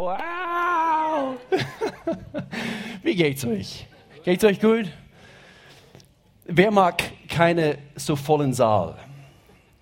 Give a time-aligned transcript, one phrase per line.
[0.00, 1.36] Wow!
[3.02, 3.86] Wie geht's euch?
[4.24, 4.86] Geht's euch gut?
[6.46, 8.96] Wer mag keine so vollen Saal?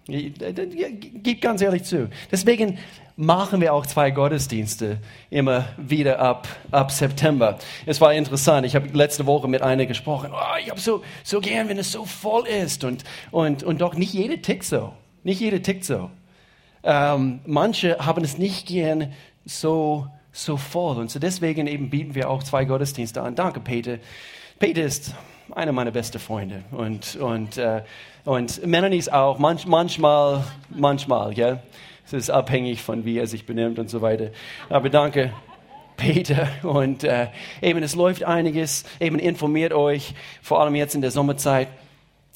[0.08, 2.10] Gib ganz ehrlich zu.
[2.32, 2.78] Deswegen
[3.14, 4.98] machen wir auch zwei Gottesdienste
[5.30, 7.56] immer wieder ab, ab September.
[7.86, 8.66] Es war interessant.
[8.66, 10.32] Ich habe letzte Woche mit einer gesprochen.
[10.34, 12.82] Oh, ich habe so, so gern, wenn es so voll ist.
[12.82, 14.94] Und, und, und doch nicht jede tickt so.
[15.22, 16.10] Nicht jede tickt so.
[16.82, 19.12] Ähm, manche haben es nicht gern
[19.48, 20.98] so, so voll.
[20.98, 23.34] Und so deswegen eben bieten wir auch zwei Gottesdienste an.
[23.34, 23.98] Danke, Peter.
[24.58, 25.14] Peter ist
[25.54, 26.64] einer meiner besten Freunde.
[26.70, 27.82] Und, und, äh,
[28.24, 31.60] und Melanie ist auch manch, manchmal, manchmal, ja.
[32.04, 34.30] Es ist abhängig von wie er sich benimmt und so weiter.
[34.70, 35.32] Aber danke,
[35.96, 36.48] Peter.
[36.62, 37.28] Und äh,
[37.60, 38.84] eben, es läuft einiges.
[39.00, 41.68] Eben informiert euch, vor allem jetzt in der Sommerzeit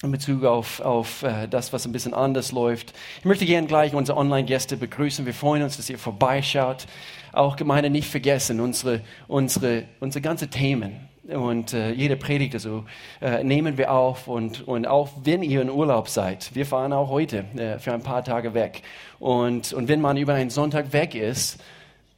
[0.03, 2.93] in Bezug auf, auf äh, das, was ein bisschen anders läuft.
[3.21, 5.27] Ich möchte gerne gleich unsere Online-Gäste begrüßen.
[5.27, 6.87] Wir freuen uns, dass ihr vorbeischaut.
[7.33, 12.85] Auch Gemeinde nicht vergessen, unsere, unsere, unsere ganzen Themen und äh, jede Predigt also,
[13.21, 17.11] äh, nehmen wir auf und, und auch wenn ihr in Urlaub seid, wir fahren auch
[17.11, 18.83] heute äh, für ein paar Tage weg
[19.21, 21.63] und, und wenn man über einen Sonntag weg ist,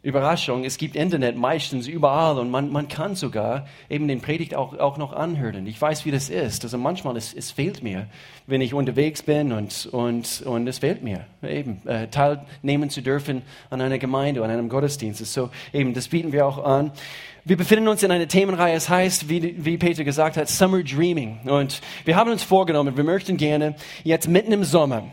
[0.05, 4.79] Überraschung, es gibt Internet meistens überall und man, man kann sogar eben den Predigt auch,
[4.79, 5.67] auch noch anhören.
[5.67, 6.63] Ich weiß, wie das ist.
[6.63, 8.07] Also manchmal, es, es fehlt mir,
[8.47, 13.41] wenn ich unterwegs bin und, und, und es fehlt mir, eben äh, teilnehmen zu dürfen
[13.71, 15.25] an einer Gemeinde, an einem Gottesdienst.
[15.25, 16.93] So eben, das bieten wir auch an.
[17.47, 21.41] Wir befinden uns in einer Themenreihe, es heißt, wie, wie Peter gesagt hat, Summer Dreaming.
[21.47, 25.05] Und wir haben uns vorgenommen, wir möchten gerne jetzt mitten im Sommer,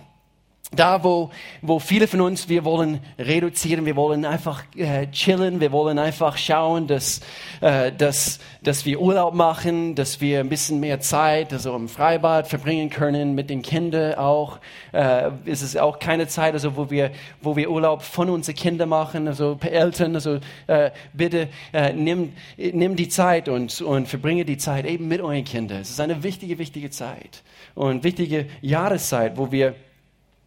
[0.73, 5.73] da, wo, wo viele von uns, wir wollen reduzieren, wir wollen einfach äh, chillen, wir
[5.73, 7.19] wollen einfach schauen, dass,
[7.59, 12.47] äh, dass, dass wir Urlaub machen, dass wir ein bisschen mehr Zeit also im Freibad
[12.47, 14.59] verbringen können, mit den Kindern auch.
[14.93, 18.87] Äh, es ist auch keine Zeit, also wo wir, wo wir Urlaub von unseren Kindern
[18.89, 24.57] machen, also Eltern, also äh, bitte äh, nimm, nimm die Zeit und, und verbringe die
[24.57, 25.81] Zeit eben mit euren Kindern.
[25.81, 27.43] Es ist eine wichtige, wichtige Zeit
[27.75, 29.75] und wichtige Jahreszeit, wo wir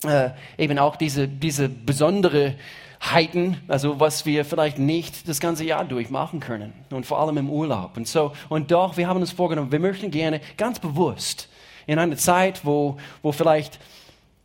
[0.04, 2.54] äh, eben auch diese, diese besondere
[3.02, 7.50] Heiten, also was wir vielleicht nicht das ganze Jahr durchmachen können und vor allem im
[7.50, 7.96] Urlaub.
[7.96, 11.48] Und so, und doch, wir haben uns vorgenommen, wir möchten gerne ganz bewusst
[11.86, 13.78] in einer Zeit, wo, wo vielleicht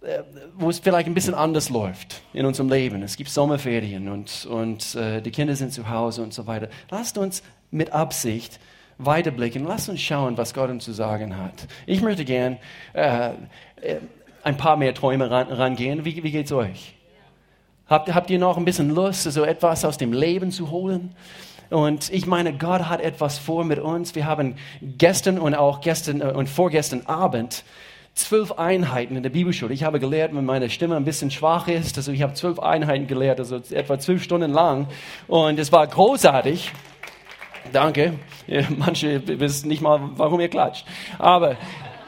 [0.02, 0.24] äh,
[0.58, 3.04] wo es vielleicht ein bisschen anders läuft in unserem Leben.
[3.04, 6.70] Es gibt Sommerferien und, und äh, die Kinder sind zu Hause und so weiter.
[6.90, 8.60] Lasst uns mit Absicht
[8.98, 9.66] weiterblicken.
[9.66, 11.68] Lasst uns schauen, was Gott uns zu sagen hat.
[11.86, 12.58] Ich möchte gern
[12.94, 13.30] äh,
[13.82, 13.98] äh
[14.44, 16.06] ein paar mehr Träume ran, rangehen.
[16.06, 16.96] Wie, wie es euch?
[17.88, 21.16] Habt, habt ihr noch ein bisschen Lust, so etwas aus dem Leben zu holen?
[21.70, 24.16] Und ich meine, Gott hat etwas vor mit uns.
[24.16, 27.64] Wir haben gestern und auch gestern äh, und vorgestern Abend
[28.16, 29.74] zwölf Einheiten in der Bibelschule.
[29.74, 31.98] Ich habe gelehrt, wenn meine Stimme ein bisschen schwach ist.
[31.98, 34.88] Also ich habe zwölf Einheiten gelehrt, also etwa zwölf Stunden lang.
[35.28, 36.72] Und es war großartig.
[37.72, 38.14] Danke.
[38.78, 40.86] Manche wissen nicht mal, warum ihr klatscht.
[41.18, 41.56] Aber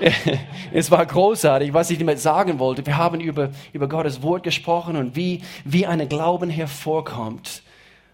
[0.74, 2.86] es war großartig, was ich damit sagen wollte.
[2.86, 7.64] Wir haben über, über Gottes Wort gesprochen und wie, wie ein Glauben hervorkommt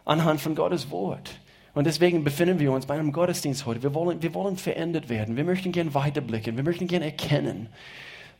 [0.05, 1.31] anhand von Gottes Wort.
[1.73, 3.83] Und deswegen befinden wir uns bei einem Gottesdienst heute.
[3.83, 5.37] Wir wollen, wir wollen verändert werden.
[5.37, 6.57] Wir möchten gern weiterblicken.
[6.57, 7.69] Wir möchten gern erkennen,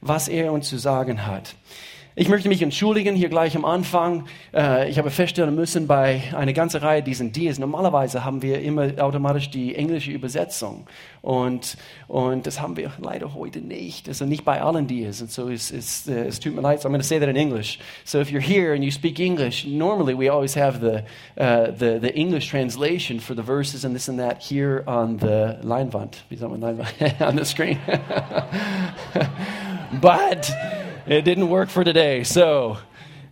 [0.02, 1.56] was er uns zu sagen hat.
[2.20, 4.26] Ich möchte mich entschuldigen hier gleich am Anfang.
[4.52, 7.60] Äh, ich habe feststellen müssen bei einer ganzen Reihe diesen Dias.
[7.60, 10.88] Normalerweise haben wir immer automatisch die englische Übersetzung.
[11.22, 14.08] Und, und das haben wir leider heute nicht.
[14.08, 15.22] Also nicht bei allen Dias.
[15.22, 16.82] Und so es, es, äh, es tut mir leid.
[16.82, 17.78] So I'm going to say that in English.
[18.04, 21.04] So if you're here and you speak English, normally we always have the,
[21.40, 25.60] uh, the, the English translation for the verses and this and that here on the
[25.62, 26.24] Leinwand.
[26.30, 27.22] Wie sagt man Leinwand?
[27.22, 27.78] on the screen.
[30.02, 30.52] But
[31.07, 32.23] it didn't work for today.
[32.23, 32.78] So,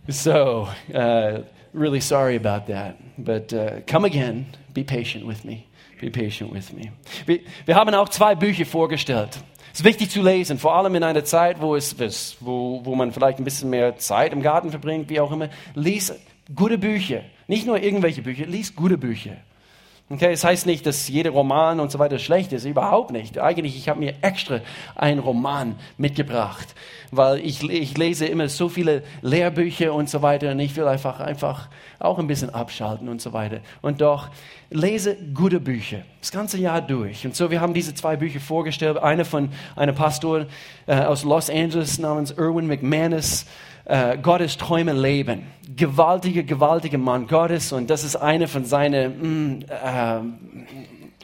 [0.08, 1.42] so uh,
[1.72, 2.96] really sorry about that.
[3.18, 4.46] But uh, come again.
[4.72, 5.66] Be patient with me.
[6.00, 6.92] Be patient with me.
[7.24, 9.38] Wir, wir haben auch zwei Bücher vorgestellt.
[9.72, 11.96] Es ist wichtig zu lesen, vor allem in einer Zeit, wo, es,
[12.40, 15.50] wo, wo man vielleicht ein bisschen mehr Zeit im Garten verbringt, wie auch immer.
[15.74, 16.14] Lies
[16.54, 17.22] gute Bücher.
[17.46, 19.36] Nicht nur irgendwelche Bücher, lies gute Bücher.
[20.08, 23.40] Okay, es das heißt nicht, dass jeder Roman und so weiter schlecht ist, überhaupt nicht.
[23.40, 24.60] Eigentlich, ich habe mir extra
[24.94, 26.76] einen Roman mitgebracht,
[27.10, 31.18] weil ich, ich lese immer so viele Lehrbücher und so weiter und ich will einfach,
[31.18, 31.68] einfach
[31.98, 33.58] auch ein bisschen abschalten und so weiter.
[33.82, 34.28] Und doch,
[34.70, 37.26] lese gute Bücher, das ganze Jahr durch.
[37.26, 38.98] Und so, wir haben diese zwei Bücher vorgestellt.
[38.98, 40.46] Eine von einem Pastor
[40.86, 43.44] äh, aus Los Angeles namens Erwin McManus,
[43.86, 45.46] äh, Gottes Träume leben.
[45.76, 50.20] Gewaltiger, gewaltiger Mann Gottes und das ist eine von seinen, mm, äh,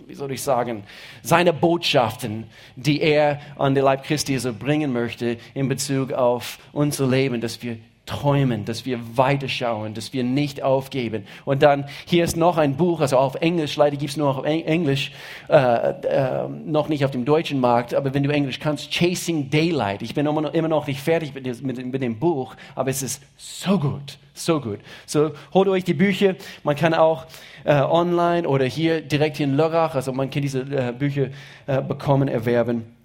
[0.07, 0.85] wie soll ich sagen,
[1.23, 2.45] seine Botschaften,
[2.77, 7.63] die er an den Leib Christi so bringen möchte in Bezug auf unser Leben, dass
[7.63, 11.25] wir träumen, dass wir weiterschauen, dass wir nicht aufgeben.
[11.45, 14.45] Und dann, hier ist noch ein Buch, also auf Englisch, leider gibt es nur auf
[14.45, 15.13] Englisch,
[15.49, 20.03] äh, äh, noch nicht auf dem deutschen Markt, aber wenn du Englisch kannst, Chasing Daylight.
[20.03, 23.03] Ich bin immer noch, immer noch nicht fertig mit, mit, mit dem Buch, aber es
[23.03, 24.81] ist so gut, so gut.
[25.07, 26.35] So, holt euch die Bücher,
[26.65, 27.27] man kann auch
[27.63, 31.29] äh, online oder hier direkt in Lörrach, also man kann diese äh, Bücher
[31.67, 32.97] äh, bekommen, erwerben.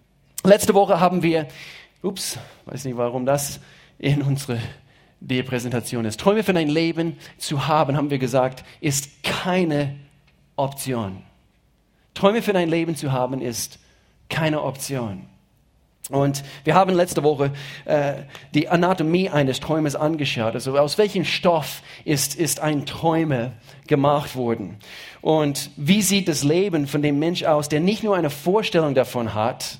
[0.43, 1.47] Letzte Woche haben wir,
[2.01, 3.59] ups, weiß nicht warum das
[4.00, 4.59] in unsere
[5.19, 6.19] die Präsentation ist.
[6.19, 9.95] Träume für dein Leben zu haben, haben wir gesagt, ist keine
[10.55, 11.23] Option.
[12.13, 13.79] Träume für dein Leben zu haben, ist
[14.29, 15.27] keine Option.
[16.09, 17.51] Und wir haben letzte Woche
[17.85, 18.13] äh,
[18.53, 20.53] die Anatomie eines Träumes angeschaut.
[20.53, 23.53] Also aus welchem Stoff ist, ist ein Träume
[23.87, 24.77] gemacht worden?
[25.21, 29.33] Und wie sieht das Leben von dem Mensch aus, der nicht nur eine Vorstellung davon
[29.33, 29.79] hat,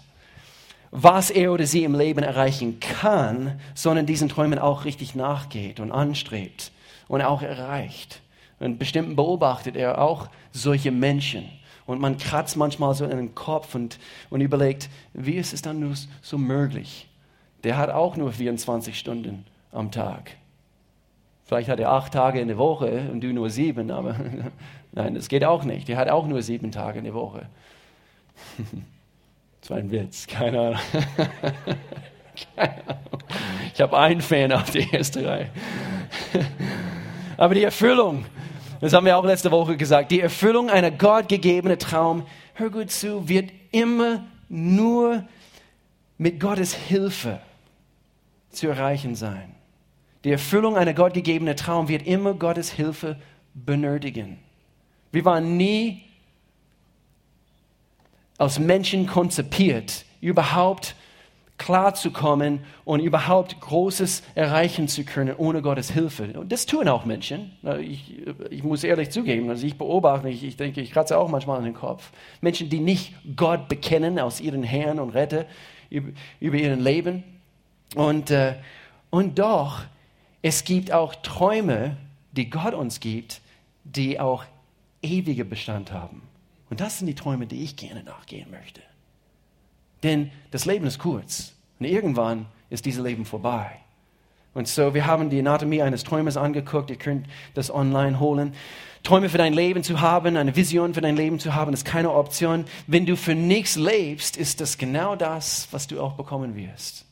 [0.92, 5.92] was er oder sie im Leben erreichen kann, sondern diesen Träumen auch richtig nachgeht und
[5.92, 6.72] anstrebt
[7.08, 8.22] und auch erreicht.
[8.60, 11.46] Und bestimmt beobachtet er auch solche Menschen.
[11.86, 14.00] Und man kratzt manchmal so in den Kopf und,
[14.30, 17.08] und überlegt, wie ist es dann nur so möglich?
[17.64, 20.32] Der hat auch nur 24 Stunden am Tag.
[21.46, 24.18] Vielleicht hat er acht Tage in der Woche und du nur sieben, aber
[24.92, 25.88] nein, das geht auch nicht.
[25.88, 27.48] Der hat auch nur sieben Tage in der Woche.
[29.68, 30.80] Das war ein Witz, keine Ahnung.
[32.56, 33.24] keine Ahnung.
[33.74, 35.50] Ich habe einen Fan auf die erste Reihe.
[37.36, 38.24] Aber die Erfüllung,
[38.80, 43.28] das haben wir auch letzte Woche gesagt, die Erfüllung einer gottgegebenen Traum, hör gut zu,
[43.28, 45.26] wird immer nur
[46.18, 47.42] mit Gottes Hilfe
[48.50, 49.54] zu erreichen sein.
[50.24, 53.18] Die Erfüllung einer gottgegebenen Traum wird immer Gottes Hilfe
[53.54, 54.40] benötigen.
[55.12, 56.06] Wir waren nie
[58.38, 60.96] aus Menschen konzipiert, überhaupt
[61.58, 66.40] klarzukommen und überhaupt Großes erreichen zu können ohne Gottes Hilfe.
[66.40, 67.52] Und das tun auch Menschen.
[67.82, 71.58] Ich, ich muss ehrlich zugeben, also ich beobachte, ich, ich denke, ich kratze auch manchmal
[71.58, 72.12] an den Kopf.
[72.42, 75.46] Menschen, die nicht Gott bekennen aus ihren Herrn und Retter
[75.90, 77.24] über, über ihren Leben.
[77.96, 78.56] Und, äh,
[79.10, 79.82] und doch,
[80.44, 81.98] es gibt auch Träume,
[82.34, 83.42] die Gott uns gibt,
[83.84, 84.44] die auch
[85.02, 86.22] ewige Bestand haben.
[86.70, 88.82] Und das sind die Träume, die ich gerne nachgehen möchte.
[90.04, 93.80] Denn das Leben ist kurz und irgendwann ist dieses Leben vorbei.
[94.54, 96.90] Und so, wir haben die Anatomie eines Träumers angeguckt.
[96.90, 98.54] Ihr könnt das online holen.
[99.04, 102.12] Träume für dein Leben zu haben, eine Vision für dein Leben zu haben, ist keine
[102.12, 102.66] Option.
[102.88, 107.06] Wenn du für nichts lebst, ist das genau das, was du auch bekommen wirst.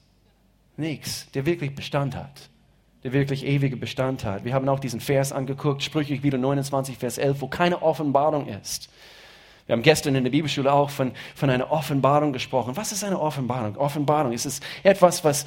[0.76, 2.50] Nichts, der wirklich Bestand hat,
[3.04, 4.44] der wirklich ewige Bestand hat.
[4.44, 8.90] Wir haben auch diesen Vers angeguckt, Sprüche wieder 29, Vers 11, wo keine Offenbarung ist.
[9.66, 12.78] Wir haben gestern in der Bibelschule auch von, von einer Offenbarung gesprochen.
[12.78, 13.76] Was ist eine Offenbarung?
[13.78, 15.46] Offenbarung ist es etwas, was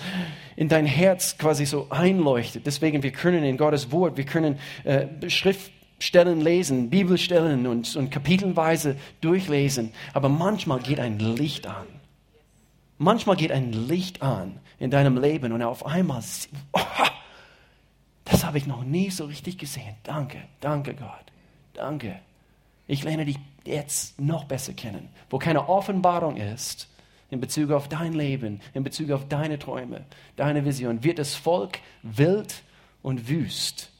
[0.56, 2.66] in dein Herz quasi so einleuchtet.
[2.66, 8.96] Deswegen, wir können in Gottes Wort, wir können äh, Schriftstellen lesen, Bibelstellen und, und kapitelweise
[9.20, 9.92] durchlesen.
[10.14, 11.86] Aber manchmal geht ein Licht an.
[12.98, 16.22] Manchmal geht ein Licht an in deinem Leben und auf einmal,
[16.72, 16.80] oh,
[18.24, 19.94] das habe ich noch nie so richtig gesehen.
[20.02, 21.32] Danke, danke Gott,
[21.74, 22.18] danke.
[22.88, 23.38] Ich lerne dich
[23.68, 26.88] jetzt noch besser kennen, wo keine Offenbarung ist
[27.30, 30.04] in Bezug auf dein Leben, in Bezug auf deine Träume,
[30.36, 32.62] deine Vision, wird das Volk wild
[33.02, 33.90] und wüst.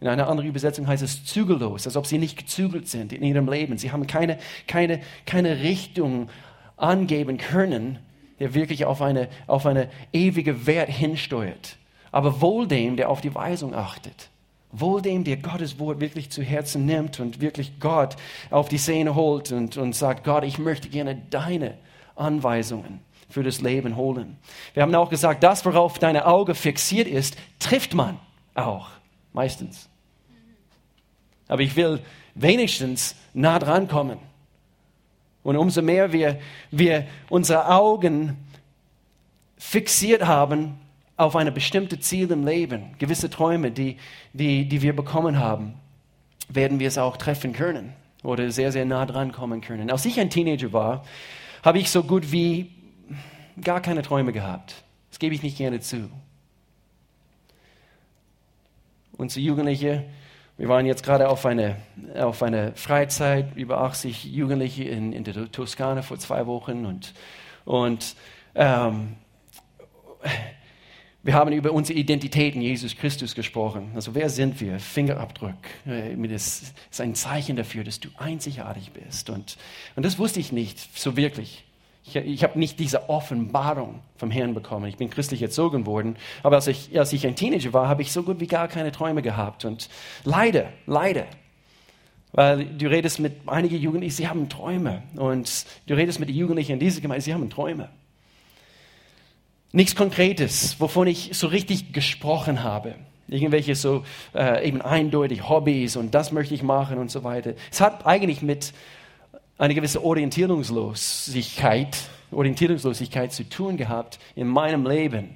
[0.00, 3.48] In einer anderen Übersetzung heißt es zügellos, als ob sie nicht gezügelt sind in ihrem
[3.48, 3.78] Leben.
[3.78, 6.28] Sie haben keine, keine, keine Richtung
[6.76, 7.98] angeben können,
[8.38, 11.76] der wirklich auf eine, auf eine ewige Wert hinsteuert.
[12.12, 14.28] Aber wohl dem, der auf die Weisung achtet.
[14.76, 18.16] Wohl dem, der Gottes Wort wirklich zu Herzen nimmt und wirklich Gott
[18.50, 21.78] auf die Szene holt und, und sagt, Gott, ich möchte gerne deine
[22.16, 24.36] Anweisungen für das Leben holen.
[24.74, 28.18] Wir haben auch gesagt, das, worauf deine Auge fixiert ist, trifft man
[28.54, 28.88] auch,
[29.32, 29.88] meistens.
[31.46, 32.00] Aber ich will
[32.34, 34.18] wenigstens nah dran kommen.
[35.44, 36.40] Und umso mehr wir,
[36.70, 38.36] wir unsere Augen
[39.56, 40.80] fixiert haben
[41.16, 43.98] auf eine bestimmte Ziel im Leben, gewisse Träume, die,
[44.32, 45.74] die, die wir bekommen haben,
[46.48, 47.92] werden wir es auch treffen können
[48.22, 49.90] oder sehr, sehr nah dran kommen können.
[49.90, 51.04] Als ich ein Teenager war,
[51.62, 52.72] habe ich so gut wie
[53.60, 54.82] gar keine Träume gehabt.
[55.10, 56.10] Das gebe ich nicht gerne zu.
[59.16, 60.04] Unsere Jugendliche,
[60.56, 61.76] wir waren jetzt gerade auf eine,
[62.16, 67.14] auf eine Freizeit, über 80 Jugendliche in, in der Toskana vor zwei Wochen und,
[67.64, 68.16] und
[68.56, 69.14] ähm,
[71.24, 73.90] wir haben über unsere Identität in Jesus Christus gesprochen.
[73.94, 74.78] Also wer sind wir?
[74.78, 75.56] Fingerabdruck.
[75.86, 79.30] Das ist ein Zeichen dafür, dass du einzigartig bist.
[79.30, 79.56] Und,
[79.96, 81.64] und das wusste ich nicht so wirklich.
[82.04, 84.84] Ich, ich habe nicht diese Offenbarung vom Herrn bekommen.
[84.84, 88.12] Ich bin christlich erzogen worden, aber als ich, als ich ein Teenager war, habe ich
[88.12, 89.64] so gut wie gar keine Träume gehabt.
[89.64, 89.88] Und
[90.24, 91.24] leider, leider,
[92.32, 95.04] weil du redest mit einigen Jugendlichen, sie haben Träume.
[95.16, 97.88] Und du redest mit den Jugendlichen in dieser Gemeinde, sie haben Träume.
[99.74, 102.94] Nichts Konkretes, wovon ich so richtig gesprochen habe.
[103.26, 107.54] Irgendwelche so äh, eben eindeutig Hobbys und das möchte ich machen und so weiter.
[107.72, 108.72] Es hat eigentlich mit
[109.58, 111.96] eine gewisse Orientierungslosigkeit,
[112.30, 115.30] Orientierungslosigkeit zu tun gehabt in meinem Leben.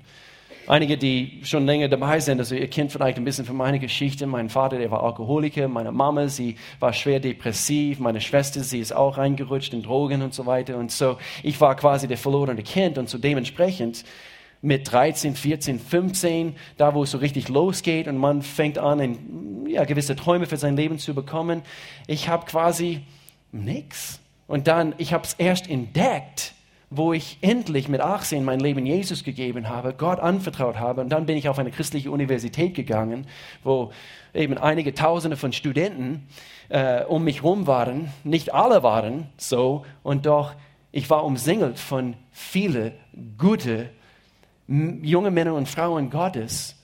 [0.68, 4.26] Einige, die schon länger dabei sind, also ihr kennt vielleicht ein bisschen von meiner Geschichte.
[4.26, 8.94] Mein Vater, der war Alkoholiker, meine Mama, sie war schwer depressiv, meine Schwester, sie ist
[8.94, 10.76] auch reingerutscht in Drogen und so weiter.
[10.76, 14.04] Und so, ich war quasi der verlorene Kind und so dementsprechend
[14.60, 19.64] mit 13, 14, 15, da wo es so richtig losgeht und man fängt an, ein,
[19.66, 21.62] ja, gewisse Träume für sein Leben zu bekommen.
[22.06, 23.00] Ich habe quasi
[23.52, 24.20] Nix.
[24.46, 26.52] Und dann, ich habe es erst entdeckt,
[26.90, 31.02] wo ich endlich mit 18 mein Leben Jesus gegeben habe, Gott anvertraut habe.
[31.02, 33.26] Und dann bin ich auf eine christliche Universität gegangen,
[33.62, 33.92] wo
[34.32, 36.26] eben einige Tausende von Studenten
[36.70, 38.10] äh, um mich herum waren.
[38.24, 39.84] Nicht alle waren so.
[40.02, 40.54] Und doch,
[40.90, 42.92] ich war umsingelt von vielen
[43.36, 43.90] gute
[44.66, 46.76] junge Männer und Frauen Gottes,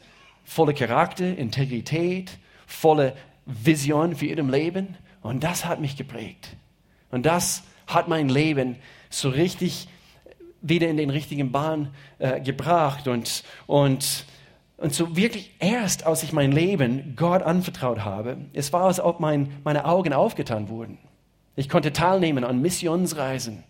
[0.44, 3.12] voller Charakter, Integrität, voller
[3.46, 4.96] Vision für ihrem Leben.
[5.22, 6.56] Und das hat mich geprägt.
[7.10, 8.76] Und das hat mein Leben
[9.10, 9.88] so richtig
[10.64, 13.06] wieder in den richtigen Bahn äh, gebracht.
[13.06, 14.24] Und, und,
[14.78, 19.20] und so wirklich erst, als ich mein Leben Gott anvertraut habe, es war, als ob
[19.20, 20.98] mein, meine Augen aufgetan wurden.
[21.54, 23.62] Ich konnte teilnehmen an Missionsreisen.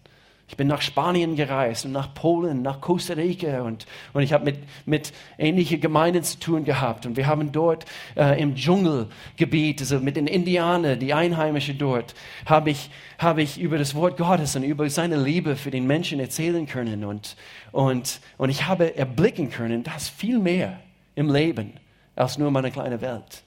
[0.47, 4.45] Ich bin nach Spanien gereist und nach Polen, nach Costa Rica und, und ich habe
[4.45, 7.07] mit, mit ähnlichen Gemeinden zu tun gehabt.
[7.07, 12.71] Und wir haben dort äh, im Dschungelgebiet, also mit den Indianern, die Einheimischen dort, habe
[12.71, 16.67] ich, habe ich über das Wort Gottes und über seine Liebe für den Menschen erzählen
[16.67, 17.05] können.
[17.05, 17.37] Und,
[17.73, 20.79] und, und ich habe erblicken können, dass viel mehr
[21.15, 21.73] im Leben
[22.17, 23.45] als nur meine kleine Welt.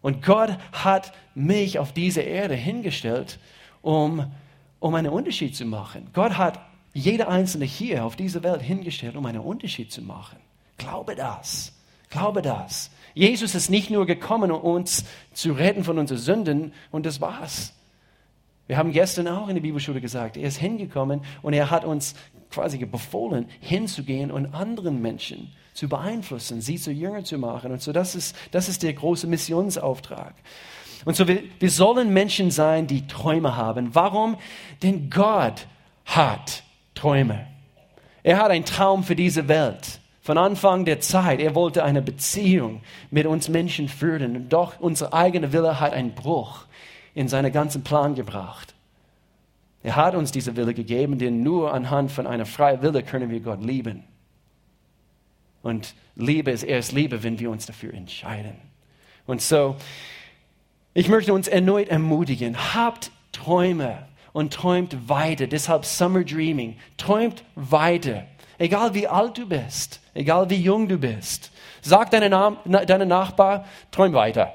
[0.00, 3.38] Und Gott hat mich auf diese Erde hingestellt,
[3.82, 4.26] um
[4.86, 6.08] um einen Unterschied zu machen.
[6.12, 6.60] Gott hat
[6.94, 10.38] jeder Einzelne hier auf dieser Welt hingestellt, um einen Unterschied zu machen.
[10.78, 11.72] Glaube das.
[12.08, 12.90] Glaube das.
[13.12, 17.74] Jesus ist nicht nur gekommen, um uns zu retten von unseren Sünden und das war's.
[18.68, 22.14] Wir haben gestern auch in der Bibelschule gesagt, er ist hingekommen und er hat uns
[22.50, 27.72] quasi befohlen, hinzugehen und anderen Menschen zu beeinflussen, sie zu Jünger zu machen.
[27.72, 30.34] Und so, das ist, das ist der große Missionsauftrag.
[31.06, 33.94] Und so, wir, wir sollen Menschen sein, die Träume haben.
[33.94, 34.36] Warum?
[34.82, 35.66] Denn Gott
[36.04, 36.64] hat
[36.96, 37.46] Träume.
[38.24, 40.00] Er hat einen Traum für diese Welt.
[40.20, 42.80] Von Anfang der Zeit, er wollte eine Beziehung
[43.12, 44.48] mit uns Menschen führen.
[44.48, 46.64] Doch unser eigener Wille hat einen Bruch
[47.14, 48.74] in seinen ganzen Plan gebracht.
[49.84, 53.38] Er hat uns diese Wille gegeben, denn nur anhand von einer freien Wille können wir
[53.38, 54.02] Gott lieben.
[55.62, 58.56] Und Liebe ist erst Liebe, wenn wir uns dafür entscheiden.
[59.24, 59.76] Und so,
[60.96, 65.46] ich möchte uns erneut ermutigen, habt Träume und träumt weiter.
[65.46, 66.78] Deshalb Summer Dreaming.
[66.96, 68.24] Träumt weiter.
[68.56, 71.52] Egal wie alt du bist, egal wie jung du bist.
[71.82, 74.54] Sag deinem deine Nachbar, träum weiter.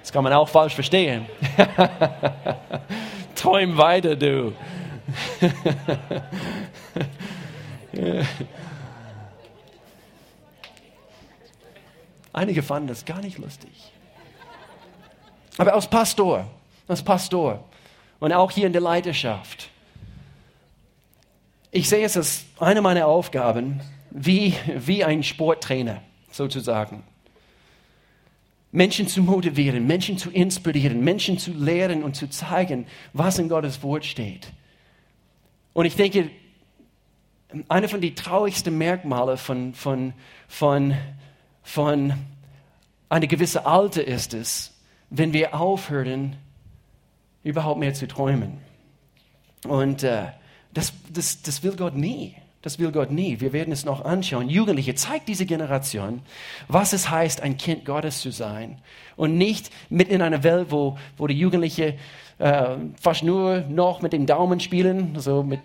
[0.00, 1.26] Das kann man auch falsch verstehen.
[3.36, 4.52] träum weiter, du.
[12.32, 13.92] Einige fanden das gar nicht lustig.
[15.58, 16.48] Aber als Pastor,
[16.86, 17.68] als Pastor
[18.20, 19.68] und auch hier in der Leiterschaft,
[21.70, 26.00] ich sehe es als eine meiner Aufgaben, wie, wie ein Sporttrainer
[26.30, 27.02] sozusagen.
[28.70, 33.82] Menschen zu motivieren, Menschen zu inspirieren, Menschen zu lehren und zu zeigen, was in Gottes
[33.82, 34.52] Wort steht.
[35.72, 36.30] Und ich denke,
[37.68, 40.12] eine von den traurigsten Merkmale von, von,
[40.48, 40.94] von,
[41.62, 42.12] von
[43.08, 44.77] einer gewissen Alter ist es,
[45.10, 46.36] wenn wir aufhören,
[47.42, 48.58] überhaupt mehr zu träumen.
[49.66, 50.26] Und äh,
[50.74, 52.34] das, das, das will Gott nie.
[52.62, 53.40] Das will Gott nie.
[53.40, 54.48] Wir werden es noch anschauen.
[54.48, 56.22] Jugendliche, zeigt diese Generation,
[56.66, 58.78] was es heißt, ein Kind Gottes zu sein.
[59.16, 61.94] Und nicht mit in einer Welt, wo, wo die Jugendliche
[62.38, 65.18] äh, fast nur noch mit dem Daumen spielen.
[65.20, 65.60] So mit,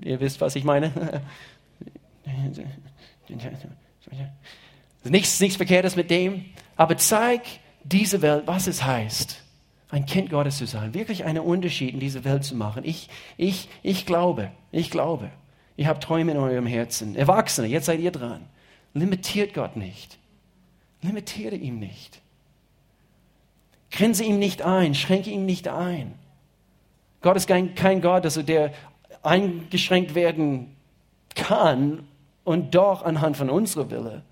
[0.00, 0.92] ihr wisst, was ich meine.
[5.04, 6.44] nichts, nichts Verkehrtes mit dem.
[6.76, 7.42] Aber zeig
[7.92, 9.42] diese Welt, was es heißt,
[9.90, 12.82] ein Kind Gottes zu sein, wirklich einen Unterschied in dieser Welt zu machen.
[12.84, 15.30] Ich, ich, ich glaube, ich glaube,
[15.76, 17.14] ihr habt Träume in eurem Herzen.
[17.14, 18.44] Erwachsene, jetzt seid ihr dran.
[18.94, 20.18] Limitiert Gott nicht.
[21.02, 22.20] Limitiere ihn nicht.
[23.90, 26.14] Grenze ihm nicht ein, schränke ihn nicht ein.
[27.22, 28.72] Gott ist kein, kein Gott, also der
[29.22, 30.76] eingeschränkt werden
[31.34, 32.06] kann
[32.44, 34.22] und doch anhand von unserer Wille.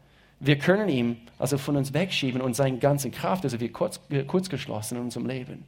[0.45, 4.51] Wir können ihm also von uns wegschieben und seine ganze Kraft, also wir kurz, kurz
[4.51, 5.65] geschlossen in unserem Leben.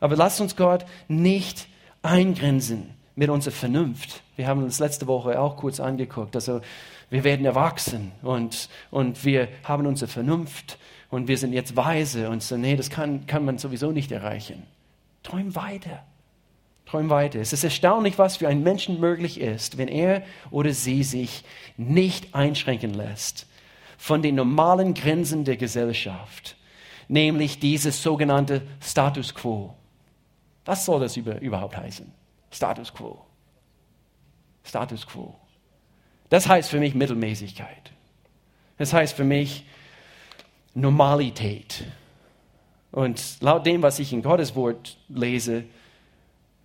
[0.00, 1.66] Aber lasst uns Gott nicht
[2.02, 4.22] eingrenzen mit unserer Vernunft.
[4.36, 6.34] Wir haben uns letzte Woche auch kurz angeguckt.
[6.34, 6.60] Also
[7.08, 10.78] wir werden erwachsen und, und wir haben unsere Vernunft
[11.08, 14.64] und wir sind jetzt weise und so, nee, das kann, kann man sowieso nicht erreichen.
[15.22, 16.04] Träum weiter.
[16.84, 17.40] Träum weiter.
[17.40, 21.44] Es ist erstaunlich, was für einen Menschen möglich ist, wenn er oder sie sich
[21.78, 23.46] nicht einschränken lässt
[24.04, 26.56] von den normalen Grenzen der Gesellschaft,
[27.08, 29.72] nämlich dieses sogenannte Status quo.
[30.66, 32.12] Was soll das überhaupt heißen?
[32.50, 33.24] Status quo.
[34.62, 35.34] Status quo.
[36.28, 37.92] Das heißt für mich Mittelmäßigkeit.
[38.76, 39.64] Das heißt für mich
[40.74, 41.84] Normalität.
[42.92, 45.64] Und laut dem, was ich in Gottes Wort lese,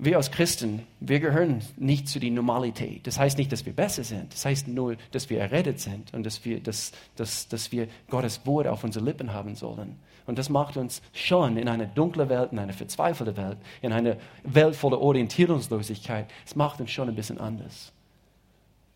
[0.02, 3.06] wir als Christen, wir gehören nicht zu der Normalität.
[3.06, 4.34] Das heißt nicht, dass wir besser sind.
[4.34, 8.46] Das heißt nur, dass wir errettet sind und dass wir, dass, dass, dass wir Gottes
[8.46, 10.00] Wort auf unsere Lippen haben sollen.
[10.26, 14.18] Und das macht uns schon in eine dunkle Welt, in eine verzweifelte Welt, in eine
[14.44, 17.92] Welt voller Orientierungslosigkeit, es macht uns schon ein bisschen anders.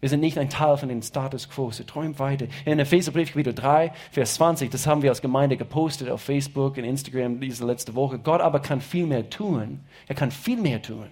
[0.04, 1.72] Wir sind nicht ein Teil von dem Status quo.
[1.72, 2.48] Sie träumen weiter.
[2.66, 6.84] In Epheserbrief Kapitel 3, Vers 20, das haben wir als Gemeinde gepostet auf Facebook und
[6.84, 8.20] Instagram diese letzte Woche.
[8.20, 9.80] Gott aber kann viel mehr tun.
[10.10, 11.08] Er kann viel mehr tun,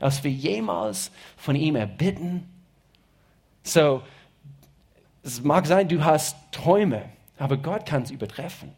[0.00, 2.48] als wir jemals von ihm erbitten.
[3.62, 4.02] So,
[5.22, 7.02] es mag sein, du hast Träume,
[7.38, 8.72] aber Gott kann es übertreffen.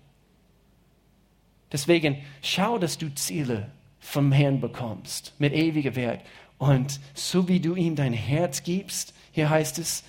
[1.72, 6.20] Deswegen schau, dass du Ziele vom Herrn bekommst mit ewiger Wert.
[6.58, 10.02] Und so wie du ihm dein Herz gibst, hier heißt es,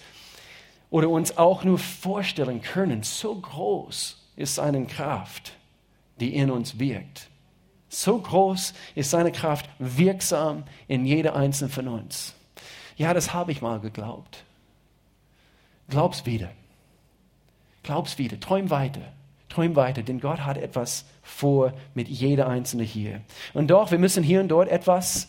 [0.89, 5.53] oder uns auch nur vorstellen können, so groß ist seine Kraft,
[6.19, 7.29] die in uns wirkt.
[7.89, 12.33] So groß ist seine Kraft wirksam in jeder einzelnen von uns.
[12.97, 14.43] Ja, das habe ich mal geglaubt.
[15.89, 16.51] Glaub's wieder.
[17.83, 18.39] Glaub's wieder.
[18.39, 19.01] Träum weiter.
[19.49, 23.21] Träum weiter, denn Gott hat etwas vor mit jeder Einzelne hier.
[23.53, 25.27] Und doch, wir müssen hier und dort etwas,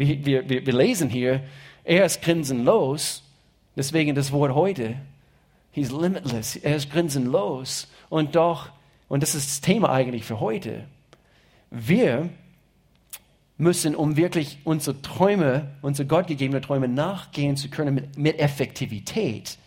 [0.00, 1.42] wir, wir, wir lesen hier,
[1.84, 3.22] er ist grinsenlos,
[3.76, 4.96] deswegen das Wort heute.
[5.72, 6.56] He's limitless.
[6.56, 7.88] Er ist grinsenlos.
[8.08, 8.70] Und doch,
[9.08, 10.86] und das ist das Thema eigentlich für heute,
[11.70, 12.28] wir
[13.56, 19.58] müssen, um wirklich unsere Träume, unsere gottgegebenen Träume nachgehen zu können mit, mit Effektivität,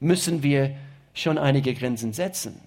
[0.00, 0.76] müssen wir
[1.12, 2.60] schon einige Grenzen setzen.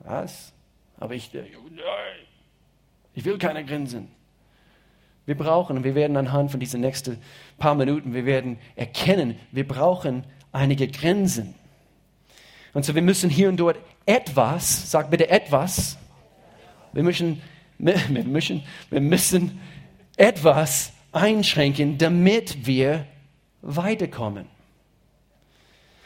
[0.00, 0.52] Was?
[0.98, 1.30] Aber ich,
[3.14, 4.15] ich will keine Grenzen.
[5.26, 7.18] Wir brauchen, und wir werden anhand von diesen nächsten
[7.58, 11.54] paar Minuten, wir werden erkennen, wir brauchen einige Grenzen.
[12.72, 15.98] Und so, wir müssen hier und dort etwas, sag bitte etwas,
[16.92, 17.42] wir müssen,
[17.78, 19.60] wir müssen, wir müssen
[20.16, 23.06] etwas einschränken, damit wir
[23.62, 24.46] weiterkommen.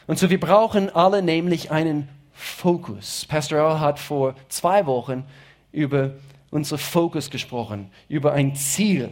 [0.07, 3.25] Und so, wir brauchen alle nämlich einen Fokus.
[3.27, 5.25] Pastor Earl hat vor zwei Wochen
[5.71, 6.11] über
[6.51, 9.09] unser Fokus gesprochen, über ein Ziel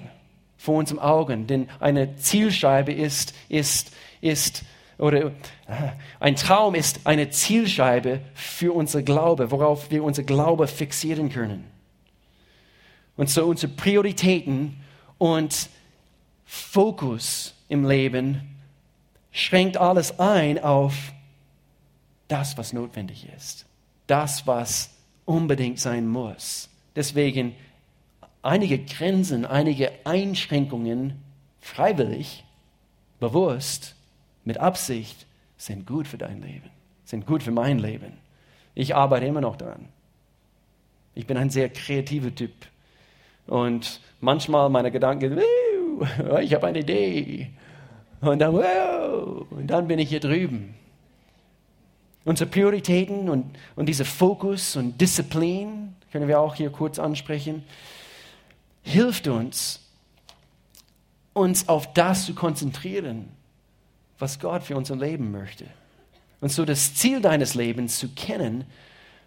[0.58, 1.48] vor unseren Augen.
[1.48, 4.64] Denn eine Zielscheibe ist, ist, ist,
[4.98, 5.32] oder äh,
[6.20, 11.64] ein Traum ist eine Zielscheibe für unser Glaube, worauf wir unser Glaube fixieren können.
[13.16, 14.78] Und so unsere Prioritäten
[15.18, 15.70] und
[16.46, 18.60] Fokus im Leben
[19.32, 20.94] schränkt alles ein auf
[22.28, 23.66] das, was notwendig ist,
[24.08, 24.90] das, was
[25.26, 26.70] unbedingt sein muss.
[27.00, 27.56] Deswegen
[28.42, 31.14] einige Grenzen, einige Einschränkungen
[31.62, 32.44] freiwillig,
[33.22, 33.96] bewusst,
[34.44, 36.70] mit Absicht sind gut für dein Leben,
[37.06, 38.18] sind gut für mein Leben.
[38.76, 39.88] Ich arbeite immer noch daran.
[41.16, 42.52] Ich bin ein sehr kreativer Typ.
[43.48, 45.40] Und manchmal meine Gedanken,
[46.42, 47.50] ich habe eine Idee.
[48.20, 50.76] Und dann, und dann bin ich hier drüben.
[52.26, 57.64] Unsere Prioritäten und, und dieser Fokus und Disziplin können wir auch hier kurz ansprechen,
[58.82, 59.82] hilft uns,
[61.34, 63.30] uns auf das zu konzentrieren,
[64.18, 65.66] was Gott für unser Leben möchte.
[66.42, 68.66] Und so das Ziel deines Lebens zu kennen,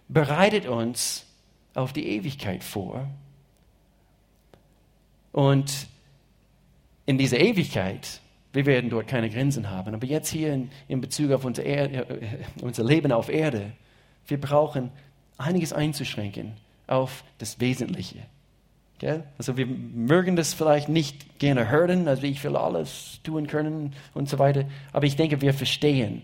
[0.08, 1.26] bereitet uns
[1.74, 3.08] auf die Ewigkeit vor.
[5.32, 5.86] Und
[7.06, 8.20] in dieser Ewigkeit,
[8.52, 9.94] wir werden dort keine Grenzen haben.
[9.94, 13.72] Aber jetzt hier in, in Bezug auf unser, er äh, unser Leben auf Erde,
[14.26, 14.90] wir brauchen
[15.38, 16.52] einiges einzuschränken,
[16.92, 18.18] auf das Wesentliche.
[18.98, 19.24] Gell?
[19.38, 24.28] Also wir mögen das vielleicht nicht gerne hören, also ich will alles tun können und
[24.28, 26.22] so weiter, aber ich denke, wir verstehen.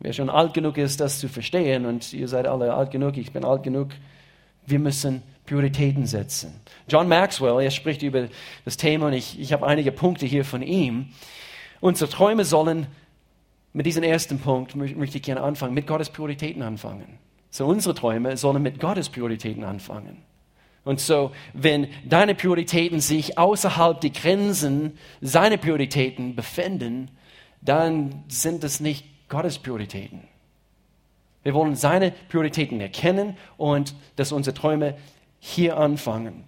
[0.00, 3.32] Wer schon alt genug ist, das zu verstehen, und ihr seid alle alt genug, ich
[3.32, 3.90] bin alt genug,
[4.66, 6.54] wir müssen Prioritäten setzen.
[6.88, 8.28] John Maxwell, er spricht über
[8.64, 11.08] das Thema und ich, ich habe einige Punkte hier von ihm.
[11.80, 12.86] Unsere Träume sollen,
[13.72, 17.18] mit diesem ersten Punkt möchte ich gerne anfangen, mit Gottes Prioritäten anfangen.
[17.50, 20.22] So unsere Träume sollen mit Gottes Prioritäten anfangen.
[20.84, 27.10] Und so, wenn deine Prioritäten sich außerhalb der Grenzen seiner Prioritäten befinden,
[27.60, 30.22] dann sind es nicht Gottes Prioritäten.
[31.42, 34.96] Wir wollen seine Prioritäten erkennen und dass unsere Träume
[35.38, 36.44] hier anfangen.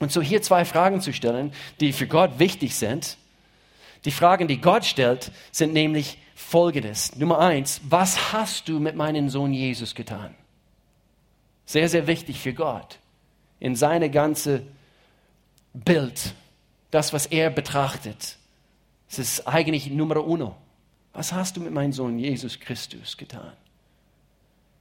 [0.00, 3.16] Und so hier zwei Fragen zu stellen, die für Gott wichtig sind.
[4.06, 7.16] Die Fragen, die Gott stellt, sind nämlich folgendes.
[7.16, 10.34] Nummer eins, was hast du mit meinem Sohn Jesus getan?
[11.64, 13.00] Sehr, sehr wichtig für Gott.
[13.58, 14.62] In seine ganze
[15.74, 16.34] Bild,
[16.92, 18.36] das, was er betrachtet.
[19.10, 20.54] Es ist eigentlich Nummer uno.
[21.12, 23.52] Was hast du mit meinem Sohn Jesus Christus getan?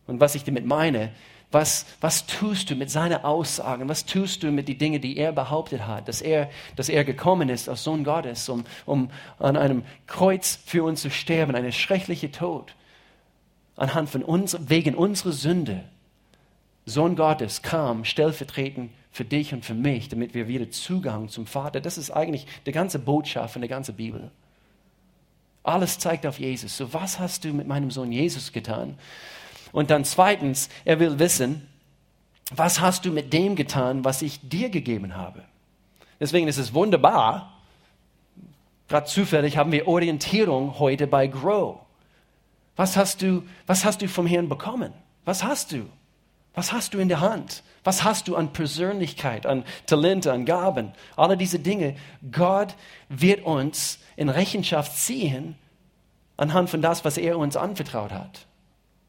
[0.05, 1.11] Und was ich damit meine,
[1.55, 3.87] was, was tust du mit seinen Aussagen?
[3.87, 6.09] Was tust du mit den Dingen, die er behauptet hat?
[6.09, 10.83] Dass er, dass er gekommen ist als Sohn Gottes, um, um an einem Kreuz für
[10.83, 12.75] uns zu sterben, eine schreckliche Tod.
[13.77, 15.85] Anhand von uns, wegen unserer Sünde.
[16.85, 21.79] Sohn Gottes kam stellvertretend für dich und für mich, damit wir wieder Zugang zum Vater.
[21.79, 24.29] Das ist eigentlich die ganze Botschaft von der ganzen Bibel.
[25.63, 26.75] Alles zeigt auf Jesus.
[26.75, 28.97] So, was hast du mit meinem Sohn Jesus getan?
[29.75, 31.67] Und dann zweitens, er will wissen,
[32.55, 35.43] was hast du mit dem getan, was ich dir gegeben habe?
[36.17, 37.51] Deswegen ist es wunderbar,
[38.87, 41.79] gerade zufällig haben wir Orientierung heute bei Grow.
[42.77, 44.93] Was hast du, was hast du vom Herrn bekommen?
[45.25, 45.85] Was hast du?
[46.53, 47.61] Was hast du in der Hand?
[47.83, 50.93] Was hast du an Persönlichkeit, an Talente, an Gaben?
[51.17, 51.97] Alle diese Dinge.
[52.31, 52.75] Gott
[53.09, 55.55] wird uns in Rechenschaft ziehen
[56.37, 58.45] anhand von das, was er uns anvertraut hat.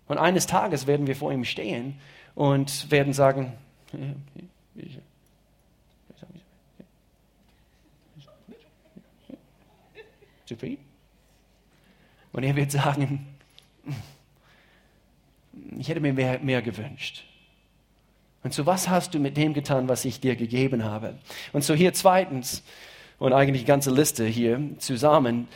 [0.08, 1.98] Und eines Tages werden wir vor ihm stehen
[2.34, 3.52] und werden sagen,
[10.46, 10.84] zufrieden?
[12.32, 13.26] Und er wird sagen,
[15.78, 17.24] ich hätte mir mehr, mehr gewünscht.
[18.42, 21.18] Und so, was hast du mit dem getan, was ich dir gegeben habe?
[21.52, 22.62] Und so hier zweitens,
[23.18, 25.48] und eigentlich die ganze Liste hier zusammen,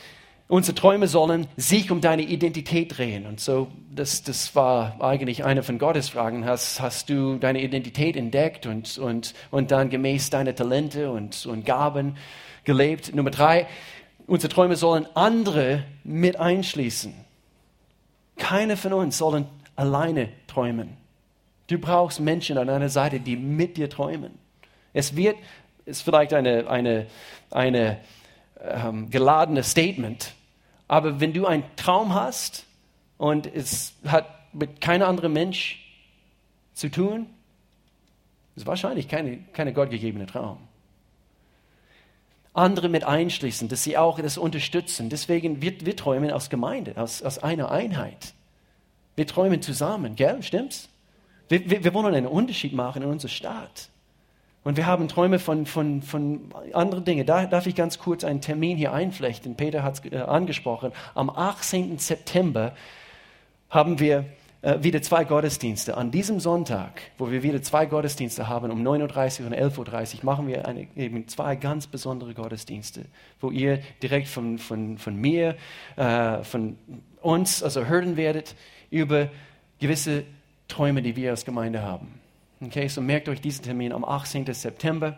[0.51, 3.25] Unsere Träume sollen sich um deine Identität drehen.
[3.25, 6.43] Und so, das, das war eigentlich eine von Gottes Fragen.
[6.43, 11.65] Hast, hast du deine Identität entdeckt und, und, und dann gemäß deiner Talente und, und
[11.65, 12.17] Gaben
[12.65, 13.15] gelebt?
[13.15, 13.65] Nummer drei,
[14.27, 17.13] unsere Träume sollen andere mit einschließen.
[18.35, 19.45] Keine von uns sollen
[19.77, 20.97] alleine träumen.
[21.67, 24.37] Du brauchst Menschen an deiner Seite, die mit dir träumen.
[24.91, 25.37] Es wird,
[25.85, 27.07] ist vielleicht eine, eine,
[27.51, 27.99] eine
[28.59, 30.33] ähm, geladene Statement,
[30.91, 32.65] aber wenn du einen Traum hast
[33.17, 35.79] und es hat mit keinem anderen Mensch
[36.73, 37.27] zu tun,
[38.57, 40.57] ist wahrscheinlich keine, keine gottgegebene Traum.
[42.53, 45.09] Andere mit einschließen, dass sie auch das unterstützen.
[45.09, 48.33] Deswegen, wir, wir träumen als Gemeinde, als, als einer Einheit.
[49.15, 50.43] Wir träumen zusammen, gell?
[50.43, 50.89] Stimmt's?
[51.47, 53.90] Wir, wir, wir wollen einen Unterschied machen in unserer Stadt.
[54.63, 57.25] Und wir haben Träume von, von, von anderen Dingen.
[57.25, 59.55] Da darf ich ganz kurz einen Termin hier einflechten.
[59.55, 60.91] Peter hat es äh, angesprochen.
[61.15, 61.97] Am 18.
[61.97, 62.73] September
[63.69, 64.25] haben wir
[64.61, 65.97] äh, wieder zwei Gottesdienste.
[65.97, 70.25] An diesem Sonntag, wo wir wieder zwei Gottesdienste haben, um 9.30 Uhr und 11.30 Uhr,
[70.25, 73.05] machen wir eine, eben zwei ganz besondere Gottesdienste,
[73.39, 75.55] wo ihr direkt von, von, von mir,
[75.95, 76.77] äh, von
[77.21, 78.55] uns, also hören werdet
[78.91, 79.29] über
[79.79, 80.25] gewisse
[80.67, 82.20] Träume, die wir als Gemeinde haben.
[82.63, 84.53] Okay, so merkt euch diesen Termin am 18.
[84.53, 85.17] September.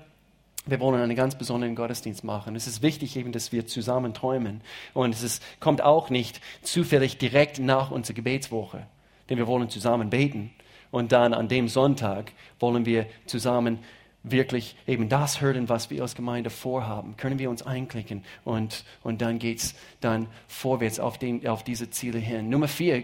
[0.66, 2.56] Wir wollen einen ganz besonderen Gottesdienst machen.
[2.56, 4.62] Es ist wichtig eben, dass wir zusammen träumen.
[4.94, 8.88] Und es ist, kommt auch nicht zufällig direkt nach unserer Gebetswoche.
[9.30, 10.52] Denn wir wollen zusammen beten.
[10.90, 13.80] Und dann an dem Sonntag wollen wir zusammen
[14.24, 17.18] wirklich eben das hören, was wir als Gemeinde vorhaben.
[17.18, 21.90] Können wir uns einklicken und, und dann geht es dann vorwärts auf, den, auf diese
[21.90, 22.48] Ziele hin.
[22.48, 23.04] Nummer vier,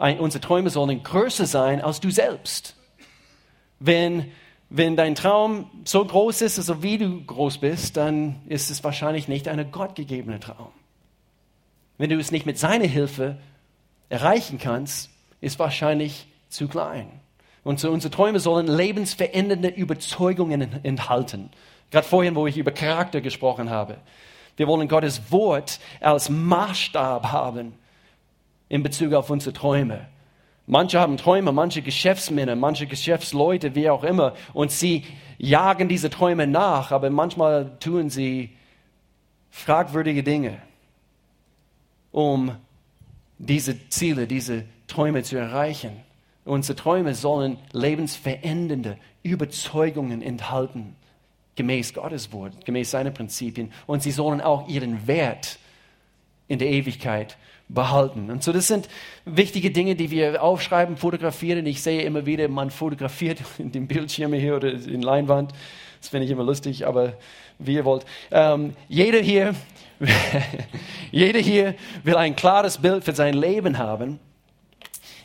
[0.00, 2.75] ein, unsere Träume sollen größer sein als du selbst.
[3.78, 4.30] Wenn,
[4.70, 9.28] wenn dein Traum so groß ist, also wie du groß bist, dann ist es wahrscheinlich
[9.28, 10.72] nicht ein gottgegebener Traum.
[11.98, 13.38] Wenn du es nicht mit seiner Hilfe
[14.08, 15.10] erreichen kannst,
[15.40, 17.08] ist wahrscheinlich zu klein.
[17.64, 21.50] Und so unsere Träume sollen lebensverändernde Überzeugungen enthalten.
[21.90, 23.98] Gerade vorhin, wo ich über Charakter gesprochen habe.
[24.56, 27.74] Wir wollen Gottes Wort als Maßstab haben
[28.68, 30.06] in Bezug auf unsere Träume.
[30.66, 35.04] Manche haben Träume, manche Geschäftsmänner, manche Geschäftsleute, wie auch immer, und sie
[35.38, 38.50] jagen diese Träume nach, aber manchmal tun sie
[39.50, 40.58] fragwürdige Dinge,
[42.10, 42.56] um
[43.38, 45.92] diese Ziele, diese Träume zu erreichen.
[46.44, 50.96] Unsere Träume sollen lebensverändernde Überzeugungen enthalten,
[51.56, 53.72] gemäß Gottes Wort, gemäß seinen Prinzipien.
[53.86, 55.58] Und sie sollen auch ihren Wert
[56.48, 57.36] in der Ewigkeit
[57.68, 58.30] behalten.
[58.30, 58.88] Und so, das sind
[59.24, 61.66] wichtige Dinge, die wir aufschreiben, fotografieren.
[61.66, 65.52] Ich sehe immer wieder, man fotografiert in den Bildschirmen hier oder in Leinwand.
[66.00, 67.14] Das finde ich immer lustig, aber
[67.58, 68.04] wie ihr wollt.
[68.30, 69.54] Ähm, jeder hier,
[71.10, 71.74] jeder hier
[72.04, 74.20] will ein klares Bild für sein Leben haben.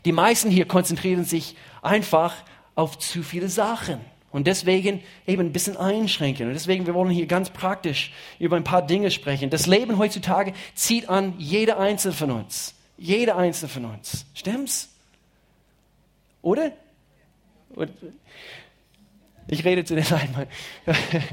[0.06, 2.34] Die meisten hier konzentrieren sich einfach
[2.74, 4.00] auf zu viele Sachen.
[4.32, 6.48] Und deswegen eben ein bisschen einschränken.
[6.48, 9.50] Und deswegen, wir wollen hier ganz praktisch über ein paar Dinge sprechen.
[9.50, 12.74] Das Leben heutzutage zieht an jeder Einzelne von uns.
[12.98, 14.26] Jeder Einzelne von uns.
[14.34, 14.90] Stimmt's?
[16.42, 16.72] Oder?
[19.48, 20.48] Ich rede zu den Leuten.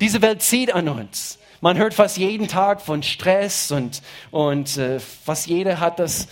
[0.00, 1.38] Diese Welt zieht an uns.
[1.60, 6.26] Man hört fast jeden Tag von Stress und, und äh, fast jeder hat das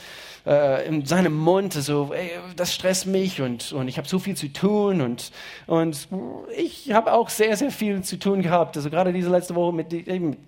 [0.48, 4.34] äh, in seinem Mund, so, ey, das stresst mich und, und ich habe so viel
[4.34, 5.30] zu tun und,
[5.66, 6.08] und
[6.56, 9.92] ich habe auch sehr, sehr viel zu tun gehabt, also gerade diese letzte Woche mit
[9.92, 10.38] eben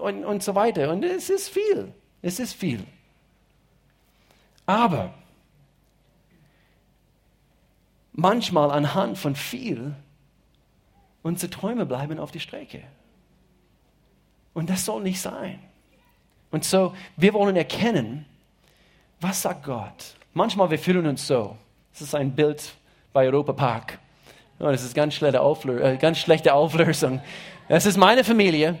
[0.00, 0.90] und, und so weiter.
[0.90, 1.92] Und es ist viel,
[2.22, 2.82] es ist viel.
[4.64, 5.12] Aber
[8.12, 9.94] manchmal anhand von viel,
[11.22, 12.82] unsere Träume bleiben auf der Strecke.
[14.54, 15.58] Und das soll nicht sein.
[16.50, 18.24] Und so, wir wollen erkennen,
[19.20, 20.16] was sagt Gott?
[20.32, 21.56] Manchmal wir fühlen uns so.
[21.92, 22.72] Das ist ein Bild
[23.12, 23.98] bei Europa Park.
[24.58, 27.20] Oh, das ist ganz schlechte, Auflösung, äh, ganz schlechte Auflösung.
[27.68, 28.76] Das ist meine Familie.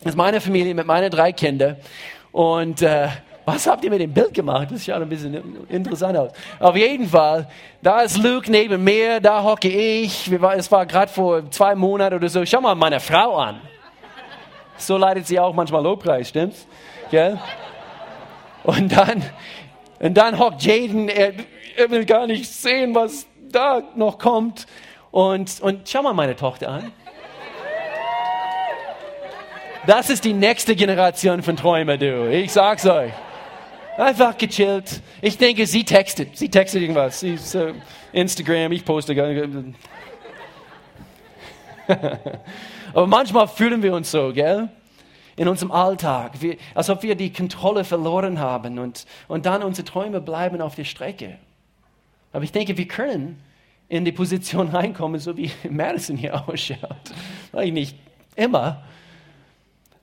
[0.00, 1.76] Das ist meine Familie mit meinen drei Kindern.
[2.30, 3.08] Und äh,
[3.44, 4.68] was habt ihr mit dem Bild gemacht?
[4.70, 6.32] Das schaut ein bisschen interessant aus.
[6.60, 7.48] Auf jeden Fall,
[7.80, 10.30] da ist Luke neben mir, da hocke ich.
[10.30, 12.44] Es war gerade vor zwei Monaten oder so.
[12.44, 13.60] Schau mal meine Frau an.
[14.76, 16.66] So leidet sie auch manchmal Lobpreis, stimmt's?
[17.10, 17.38] Gell?
[18.64, 19.22] Und dann,
[20.00, 21.32] und dann hockt Jaden, er,
[21.76, 24.66] er will gar nicht sehen, was da noch kommt.
[25.10, 26.92] Und, und schau mal meine Tochter an.
[29.86, 32.30] Das ist die nächste Generation von Träumer, du.
[32.30, 33.12] Ich sag's euch.
[33.96, 35.00] Einfach gechillt.
[35.22, 36.36] Ich denke, sie textet.
[36.36, 37.20] Sie textet irgendwas.
[37.20, 37.72] Sie ist, uh,
[38.12, 39.14] Instagram, ich poste.
[42.92, 44.68] Aber manchmal fühlen wir uns so, gell?
[45.38, 49.86] In unserem Alltag, wir, als ob wir die Kontrolle verloren haben und, und dann unsere
[49.86, 51.38] Träume bleiben auf der Strecke.
[52.32, 53.40] Aber ich denke, wir können
[53.88, 57.14] in die Position reinkommen, so wie Madison hier ausschaut.
[57.50, 57.96] Vielleicht nicht
[58.36, 58.82] immer,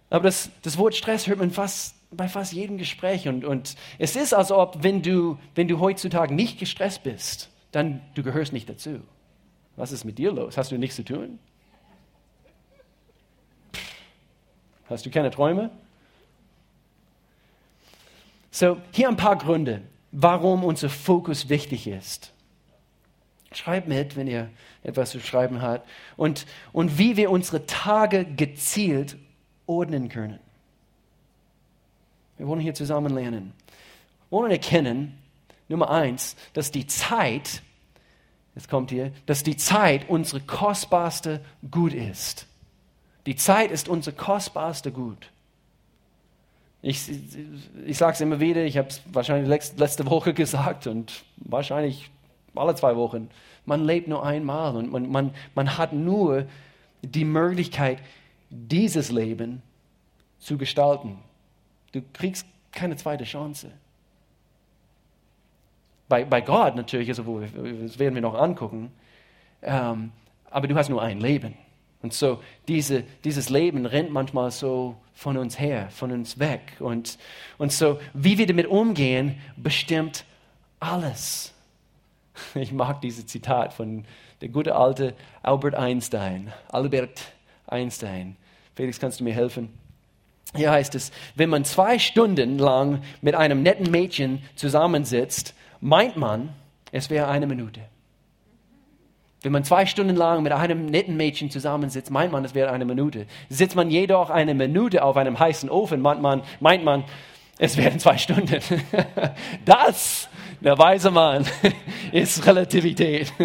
[0.09, 3.27] aber das, das Wort Stress hört man fast, bei fast jedem Gespräch.
[3.27, 8.01] Und, und es ist, als ob, wenn du, wenn du heutzutage nicht gestresst bist, dann
[8.13, 9.01] du gehörst nicht dazu.
[9.75, 10.57] Was ist mit dir los?
[10.57, 11.39] Hast du nichts zu tun?
[14.89, 15.71] Hast du keine Träume?
[18.51, 22.31] So, hier ein paar Gründe, warum unser Fokus wichtig ist.
[23.51, 24.49] Schreibt mit, wenn ihr
[24.83, 25.89] etwas zu schreiben habt.
[26.15, 29.17] Und, und wie wir unsere Tage gezielt
[29.65, 30.39] ordnen können.
[32.37, 33.53] Wir wollen hier zusammen lernen.
[34.29, 35.17] Wir wollen erkennen,
[35.67, 37.61] Nummer eins, dass die Zeit,
[38.55, 42.45] jetzt kommt hier, dass die Zeit unsere kostbarste Gut ist.
[43.25, 45.31] Die Zeit ist unser kostbarster Gut.
[46.81, 47.09] Ich,
[47.87, 52.11] ich sage es immer wieder, ich habe es wahrscheinlich letzte Woche gesagt und wahrscheinlich
[52.53, 53.29] alle zwei Wochen.
[53.65, 56.45] Man lebt nur einmal und man, man, man hat nur
[57.01, 57.99] die Möglichkeit,
[58.51, 59.63] dieses Leben
[60.37, 61.17] zu gestalten.
[61.91, 63.71] Du kriegst keine zweite Chance.
[66.07, 68.91] Bei, bei Gott natürlich, also, das werden wir noch angucken,
[69.63, 70.11] ähm,
[70.51, 71.55] aber du hast nur ein Leben.
[72.05, 76.73] Und so, diese, dieses Leben rennt manchmal so von uns her, von uns weg.
[76.77, 77.17] Und,
[77.57, 80.23] und so, wie wir damit umgehen, bestimmt
[80.79, 81.51] alles.
[82.53, 84.05] Ich mag dieses Zitat von
[84.41, 86.53] der gute alte Albert Einstein.
[86.67, 87.21] Albert
[87.65, 88.35] Einstein.
[88.75, 89.73] Felix, kannst du mir helfen?
[90.53, 96.53] Hier heißt es, wenn man zwei Stunden lang mit einem netten Mädchen zusammensitzt, meint man,
[96.91, 97.81] es wäre eine Minute.
[99.45, 102.83] Wenn man zwei Stunden lang mit einem netten Mädchen zusammensitzt, meint man, es wäre eine
[102.83, 103.27] Minute.
[103.47, 107.03] Sitzt man jedoch eine Minute auf einem heißen Ofen, meint man, meint man
[107.59, 108.59] es wären zwei Stunden.
[109.65, 110.29] Das,
[110.61, 111.45] der weise Mann,
[112.11, 113.31] ist Relativität.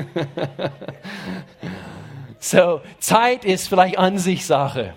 [2.42, 4.94] So, Zeit ist vielleicht Ansichtssache.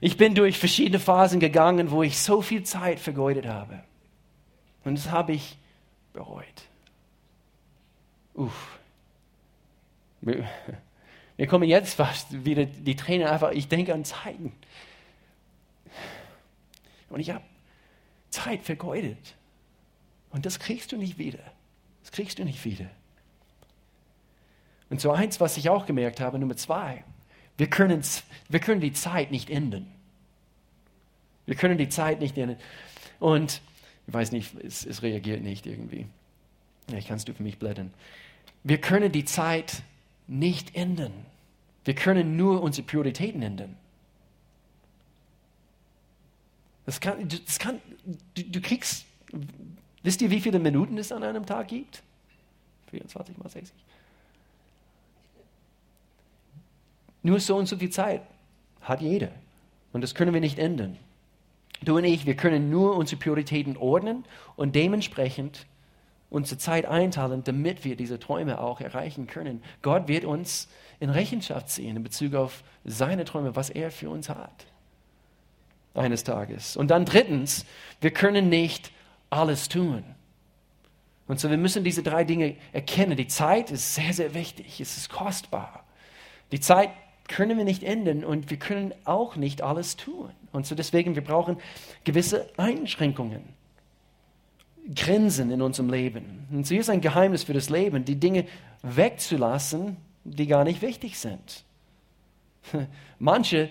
[0.00, 3.80] Ich bin durch verschiedene Phasen gegangen, wo ich so viel Zeit vergeudet habe.
[4.84, 5.58] Und das habe ich
[6.12, 6.44] bereut.
[8.34, 8.73] Uff.
[10.24, 14.52] Mir kommen jetzt fast wieder die Tränen einfach, ich denke an Zeiten.
[17.10, 17.44] Und ich habe
[18.30, 19.34] Zeit vergeudet.
[20.30, 21.38] Und das kriegst du nicht wieder.
[22.02, 22.90] Das kriegst du nicht wieder.
[24.90, 27.04] Und so eins, was ich auch gemerkt habe, Nummer zwei,
[27.56, 28.02] wir können,
[28.48, 29.86] wir können die Zeit nicht ändern.
[31.46, 32.58] Wir können die Zeit nicht ändern.
[33.20, 33.60] Und
[34.06, 36.06] ich weiß nicht, es, es reagiert nicht irgendwie.
[36.88, 37.92] Vielleicht kannst du für mich blättern.
[38.62, 39.82] Wir können die Zeit
[40.26, 41.12] nicht ändern.
[41.84, 43.76] Wir können nur unsere Prioritäten ändern.
[46.86, 47.80] Das kann, das kann,
[48.34, 49.06] du, du kriegst,
[50.02, 52.02] wisst ihr, wie viele Minuten es an einem Tag gibt?
[52.90, 53.74] 24 mal 60.
[57.22, 58.22] Nur so und so viel Zeit
[58.82, 59.30] hat jeder.
[59.92, 60.98] Und das können wir nicht ändern.
[61.82, 64.24] Du und ich, wir können nur unsere Prioritäten ordnen
[64.56, 65.66] und dementsprechend
[66.34, 69.62] unsere Zeit einteilen, damit wir diese Träume auch erreichen können.
[69.82, 70.68] Gott wird uns
[70.98, 74.66] in Rechenschaft ziehen in Bezug auf seine Träume, was er für uns hat.
[75.94, 76.76] Eines Tages.
[76.76, 77.64] Und dann drittens,
[78.00, 78.90] wir können nicht
[79.30, 80.02] alles tun.
[81.28, 83.16] Und so, wir müssen diese drei Dinge erkennen.
[83.16, 84.80] Die Zeit ist sehr, sehr wichtig.
[84.80, 85.84] Es ist kostbar.
[86.50, 86.90] Die Zeit
[87.28, 90.30] können wir nicht ändern und wir können auch nicht alles tun.
[90.52, 91.58] Und so deswegen, wir brauchen
[92.02, 93.42] gewisse Einschränkungen,
[94.92, 96.46] Grenzen in unserem Leben.
[96.50, 98.46] Und so ist ein Geheimnis für das Leben, die Dinge
[98.82, 101.64] wegzulassen, die gar nicht wichtig sind.
[103.18, 103.70] Manche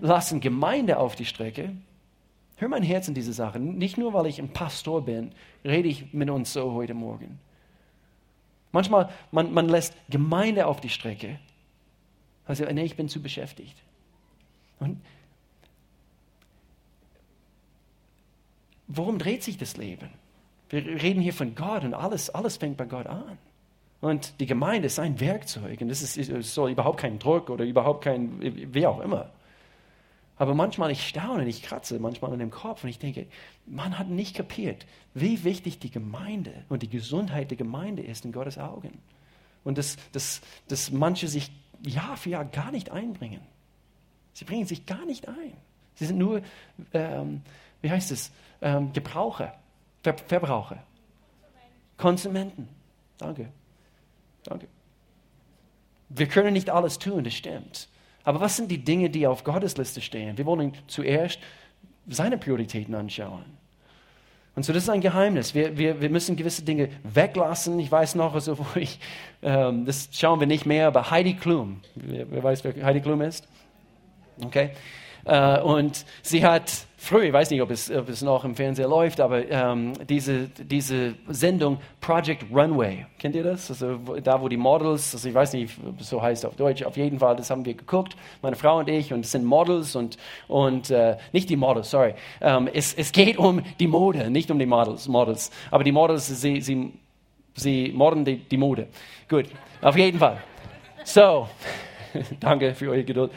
[0.00, 1.74] lassen Gemeinde auf die Strecke.
[2.56, 3.58] Hör mein Herz in diese Sache.
[3.58, 5.32] Nicht nur, weil ich ein Pastor bin,
[5.64, 7.38] rede ich mit uns so heute Morgen.
[8.72, 11.38] Manchmal, man, man lässt Gemeinde auf die Strecke.
[12.46, 13.76] Also, nee, ich bin zu beschäftigt.
[14.78, 15.00] Und
[18.86, 20.10] worum dreht sich das Leben?
[20.70, 23.38] Wir reden hier von Gott und alles, alles fängt bei Gott an.
[24.00, 27.64] Und die Gemeinde ist ein Werkzeug und das ist, es soll überhaupt kein Druck oder
[27.64, 28.40] überhaupt kein,
[28.72, 29.30] wie auch immer.
[30.36, 33.26] Aber manchmal, ich staune, ich kratze manchmal an dem Kopf und ich denke,
[33.66, 38.32] man hat nicht kapiert, wie wichtig die Gemeinde und die Gesundheit der Gemeinde ist in
[38.32, 39.02] Gottes Augen.
[39.64, 41.50] Und dass, dass, dass manche sich
[41.84, 43.42] Jahr für Jahr gar nicht einbringen.
[44.32, 45.52] Sie bringen sich gar nicht ein.
[45.96, 46.40] Sie sind nur,
[46.94, 47.42] ähm,
[47.82, 49.54] wie heißt es, ähm, Gebraucher,
[50.02, 50.82] Ver Verbraucher,
[51.96, 52.68] Konsumenten.
[53.18, 53.48] Danke.
[54.44, 54.66] Danke.
[56.08, 57.88] Wir können nicht alles tun, das stimmt.
[58.24, 60.36] Aber was sind die Dinge, die auf Gottes Liste stehen?
[60.36, 61.38] Wir wollen zuerst
[62.08, 63.44] seine Prioritäten anschauen.
[64.56, 65.54] Und so, das ist ein Geheimnis.
[65.54, 67.78] Wir, wir, wir müssen gewisse Dinge weglassen.
[67.78, 68.98] Ich weiß noch, also, wo ich,
[69.42, 73.22] ähm, das schauen wir nicht mehr, aber Heidi Klum, wer, wer weiß, wer Heidi Klum
[73.22, 73.46] ist?
[74.44, 74.70] Okay.
[75.24, 78.86] Äh, und sie hat früher, ich weiß nicht, ob es, ob es noch im Fernseher
[78.86, 83.70] läuft, aber ähm, diese, diese Sendung Project Runway, kennt ihr das?
[83.70, 86.82] Also da, wo die Models, also ich weiß nicht, ob es so heißt auf Deutsch,
[86.82, 89.96] auf jeden Fall, das haben wir geguckt, meine Frau und ich, und es sind Models
[89.96, 92.14] und, und äh, nicht die Models, sorry.
[92.42, 95.50] Ähm, es, es geht um die Mode, nicht um die Models, Models.
[95.70, 96.92] aber die Models, sie, sie,
[97.54, 98.88] sie morden die, die Mode.
[99.28, 99.46] Gut,
[99.80, 100.42] auf jeden Fall.
[101.04, 101.48] So,
[102.40, 103.30] danke für eure Geduld.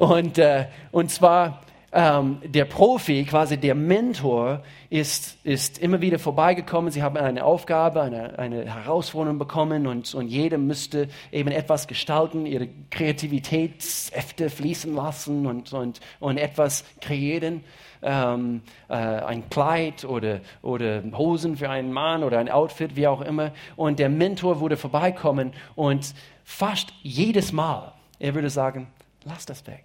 [0.00, 1.60] Und, äh, und zwar
[1.92, 6.90] ähm, der Profi, quasi der Mentor, ist, ist immer wieder vorbeigekommen.
[6.90, 12.46] Sie haben eine Aufgabe, eine, eine Herausforderung bekommen und, und jeder müsste eben etwas gestalten,
[12.46, 17.62] ihre Kreativitätsäfte fließen lassen und, und, und etwas kreieren.
[18.00, 23.20] Ähm, äh, ein Kleid oder, oder Hosen für einen Mann oder ein Outfit, wie auch
[23.20, 23.52] immer.
[23.76, 28.86] Und der Mentor würde vorbeikommen und fast jedes Mal, er würde sagen,
[29.24, 29.84] lass das weg.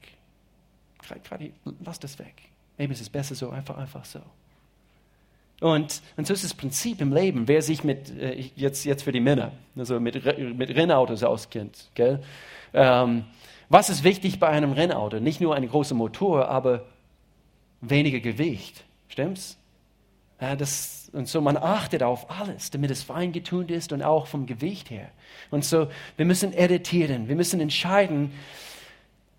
[1.23, 1.51] Gerade,
[1.83, 2.33] lass das weg.
[2.77, 4.19] Maybe ist es besser so, einfach, einfach so.
[5.61, 7.47] Und, und so ist das Prinzip im Leben.
[7.47, 10.15] Wer sich mit, äh, jetzt, jetzt für die Männer, also mit,
[10.57, 12.21] mit Rennautos auskennt, gell?
[12.73, 13.25] Ähm,
[13.69, 15.19] was ist wichtig bei einem Rennauto?
[15.19, 16.85] Nicht nur ein großer Motor, aber
[17.81, 18.83] weniger Gewicht.
[19.07, 19.57] Stimmt's?
[20.41, 24.27] Ja, das, und so, man achtet auf alles, damit es fein getun ist und auch
[24.27, 25.09] vom Gewicht her.
[25.49, 28.33] Und so, wir müssen editieren, wir müssen entscheiden,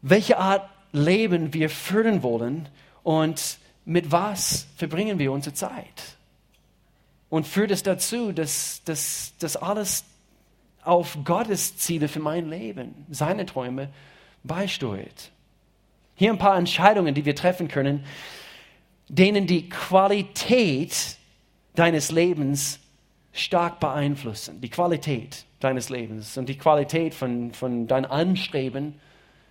[0.08, 2.68] welche Art Leben wir führen wollen
[3.02, 6.16] und mit was verbringen wir unsere Zeit.
[7.28, 10.04] Und führt es dazu, dass das alles
[10.82, 13.88] auf Gottes Ziele für mein Leben, seine Träume
[14.44, 15.32] beisteuert.
[16.14, 18.04] Hier ein paar Entscheidungen, die wir treffen können,
[19.08, 21.16] denen die Qualität
[21.74, 22.78] deines Lebens
[23.32, 24.60] stark beeinflussen.
[24.60, 29.00] Die Qualität deines Lebens und die Qualität von, von deinem Anstreben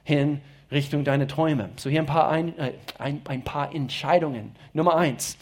[0.06, 0.40] hin
[0.72, 1.70] Richtung deine Träume.
[1.76, 4.56] So hier ein paar, ein, äh, ein, ein paar Entscheidungen.
[4.72, 5.38] Nummer eins,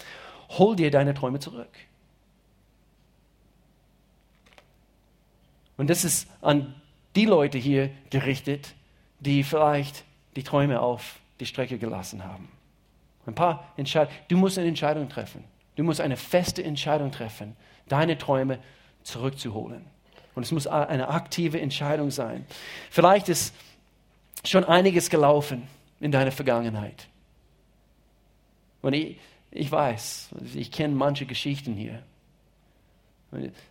[0.49, 1.69] hol dir deine Träume zurück.
[5.77, 6.73] Und das ist an
[7.15, 8.73] die Leute hier gerichtet,
[9.19, 10.03] die vielleicht
[10.35, 12.49] die Träume auf die Strecke gelassen haben.
[13.25, 14.17] Ein paar Entscheidungen.
[14.27, 15.43] Du musst eine Entscheidung treffen.
[15.75, 17.55] Du musst eine feste Entscheidung treffen,
[17.87, 18.59] deine Träume
[19.03, 19.85] zurückzuholen.
[20.35, 22.45] Und es muss eine aktive Entscheidung sein.
[22.89, 23.53] Vielleicht ist
[24.45, 25.67] schon einiges gelaufen
[25.99, 27.07] in deiner Vergangenheit.
[28.81, 29.17] Und ich,
[29.51, 32.03] ich weiß, ich kenne manche Geschichten hier.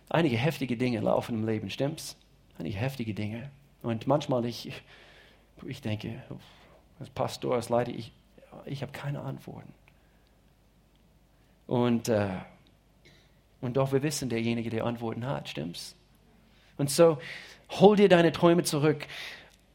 [0.09, 2.17] Einige heftige Dinge laufen im Leben, stimmt's?
[2.57, 3.49] Einige heftige Dinge.
[3.81, 4.71] Und manchmal ich,
[5.65, 6.21] ich denke,
[6.99, 8.11] als Pastor, als Leiter, ich,
[8.65, 9.73] ich habe keine Antworten.
[11.67, 12.29] Und, äh,
[13.61, 15.95] und doch, wir wissen, derjenige, der Antworten hat, stimmt's?
[16.77, 17.19] Und so,
[17.69, 19.07] hol dir deine Träume zurück.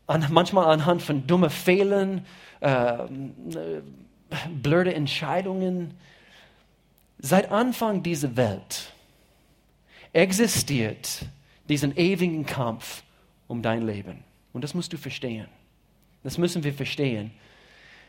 [0.09, 2.27] An, manchmal anhand von dummen Fehlern,
[2.61, 3.07] äh,
[4.51, 5.95] blöde Entscheidungen.
[7.19, 8.93] Seit Anfang dieser Welt
[10.13, 11.27] existiert
[11.69, 13.03] diesen ewigen Kampf
[13.47, 14.25] um dein Leben.
[14.53, 15.47] Und das musst du verstehen.
[16.23, 17.31] Das müssen wir verstehen.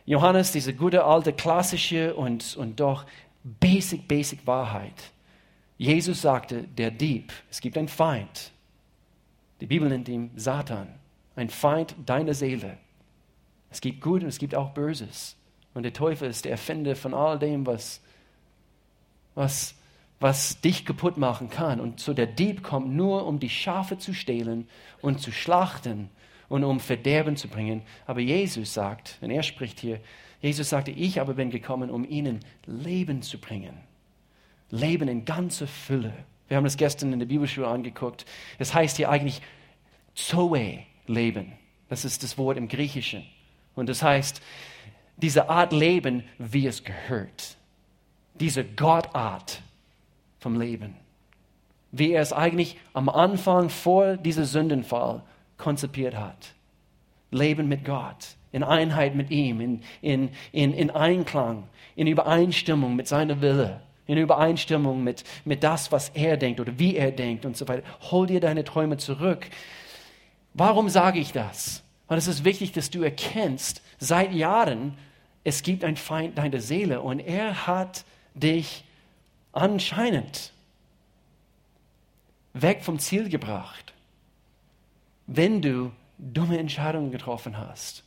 [0.05, 3.05] Johannes, diese gute alte klassische und, und doch
[3.43, 5.11] basic, basic Wahrheit.
[5.77, 8.51] Jesus sagte, der Dieb, es gibt einen Feind.
[9.61, 10.87] Die Bibel nennt ihn Satan,
[11.39, 12.77] ein Feind deiner Seele.
[13.71, 15.37] Es gibt Gut und es gibt auch Böses.
[15.73, 18.01] Und der Teufel ist der Erfinder von all dem, was,
[19.35, 19.75] was,
[20.19, 21.79] was dich kaputt machen kann.
[21.79, 24.67] Und so der Dieb kommt nur, um die Schafe zu stehlen
[25.01, 26.09] und zu schlachten
[26.49, 27.83] und um Verderben zu bringen.
[28.05, 30.01] Aber Jesus sagt, und er spricht hier,
[30.41, 33.77] Jesus sagte, ich aber bin gekommen, um ihnen Leben zu bringen.
[34.71, 36.13] Leben in ganzer Fülle.
[36.47, 38.25] Wir haben das gestern in der Bibelschule angeguckt.
[38.57, 39.41] Es heißt hier eigentlich
[40.15, 40.79] Zoe,
[41.09, 41.53] Leben.
[41.89, 43.25] Das ist das Wort im Griechischen.
[43.75, 44.41] Und das heißt,
[45.17, 47.57] diese Art Leben, wie es gehört.
[48.39, 49.61] Diese Gottart
[50.39, 50.95] vom Leben.
[51.91, 55.23] Wie er es eigentlich am Anfang vor diesem Sündenfall
[55.57, 56.53] konzipiert hat.
[57.31, 63.07] Leben mit Gott, in Einheit mit ihm, in, in, in, in Einklang, in Übereinstimmung mit
[63.07, 67.57] seiner Wille, in Übereinstimmung mit, mit das, was er denkt oder wie er denkt und
[67.57, 67.83] so weiter.
[68.09, 69.47] Hol dir deine Träume zurück.
[70.59, 71.83] Warum sage ich das?
[72.07, 74.97] Weil es ist wichtig, dass du erkennst, seit Jahren,
[75.43, 78.03] es gibt einen Feind deiner Seele und er hat
[78.33, 78.83] dich
[79.51, 80.51] anscheinend
[82.53, 83.89] weg vom Ziel gebracht
[85.31, 88.03] wenn du dumme Entscheidungen getroffen hast.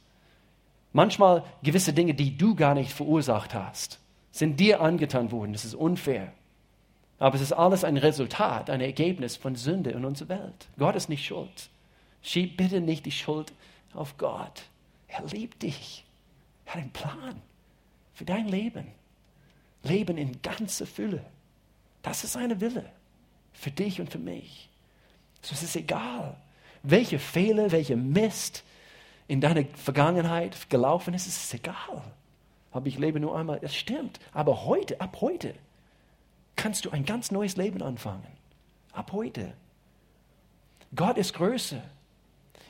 [0.92, 4.00] Manchmal gewisse Dinge, die du gar nicht verursacht hast,
[4.32, 5.52] sind dir angetan worden.
[5.52, 6.32] Das ist unfair.
[7.18, 10.68] Aber es ist alles ein Resultat, ein Ergebnis von Sünde in unserer Welt.
[10.78, 11.70] Gott ist nicht schuld.
[12.22, 13.52] Schieb bitte nicht die Schuld
[13.94, 14.62] auf Gott.
[15.08, 16.04] Er liebt dich.
[16.64, 17.42] Er hat einen Plan
[18.14, 18.86] für dein Leben.
[19.82, 21.24] Leben in ganzer Fülle.
[22.02, 22.90] Das ist seine Wille.
[23.52, 24.68] Für dich und für mich.
[25.42, 26.36] So es ist egal,
[26.82, 28.64] welche Fehler, welche Mist
[29.28, 32.02] in deiner Vergangenheit gelaufen ist, ist egal.
[32.70, 33.58] Aber ich lebe nur einmal.
[33.62, 34.18] Es stimmt.
[34.32, 35.54] Aber heute, ab heute,
[36.56, 38.26] kannst du ein ganz neues Leben anfangen.
[38.92, 39.52] Ab heute.
[40.94, 41.82] Gott ist größer.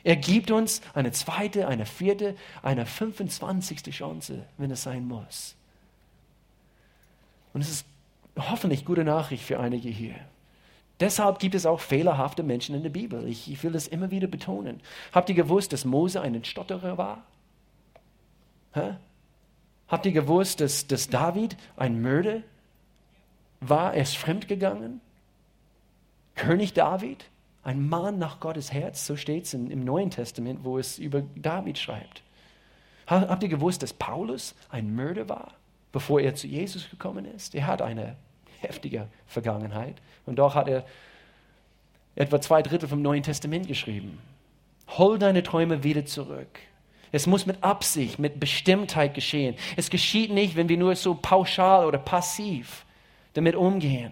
[0.03, 3.83] Er gibt uns eine zweite, eine vierte, eine 25.
[3.91, 5.55] Chance, wenn es sein muss.
[7.53, 7.85] Und es ist
[8.37, 10.15] hoffentlich gute Nachricht für einige hier.
[10.99, 13.27] Deshalb gibt es auch fehlerhafte Menschen in der Bibel.
[13.27, 14.81] Ich, ich will das immer wieder betonen.
[15.11, 17.23] Habt ihr gewusst, dass Mose ein Stotterer war?
[18.73, 18.95] Hä?
[19.87, 22.41] Habt ihr gewusst, dass, dass David ein Mörder
[23.59, 23.93] war?
[23.93, 25.01] Er ist fremdgegangen?
[26.35, 27.25] König David,
[27.63, 31.77] ein Mann nach Gottes Herz, so steht es im Neuen Testament, wo es über David
[31.77, 32.21] schreibt.
[33.07, 35.53] Habt ihr gewusst, dass Paulus ein Mörder war,
[35.91, 37.55] bevor er zu Jesus gekommen ist?
[37.55, 38.15] Er hat eine
[38.59, 39.95] heftige Vergangenheit.
[40.25, 40.85] Und doch hat er
[42.15, 44.19] etwa zwei Drittel vom Neuen Testament geschrieben.
[44.97, 46.59] Hol deine Träume wieder zurück.
[47.11, 49.55] Es muss mit Absicht, mit Bestimmtheit geschehen.
[49.75, 52.85] Es geschieht nicht, wenn wir nur so pauschal oder passiv
[53.33, 54.11] damit umgehen.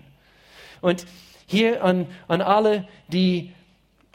[0.82, 1.06] Und
[1.52, 3.52] hier an, an alle, die,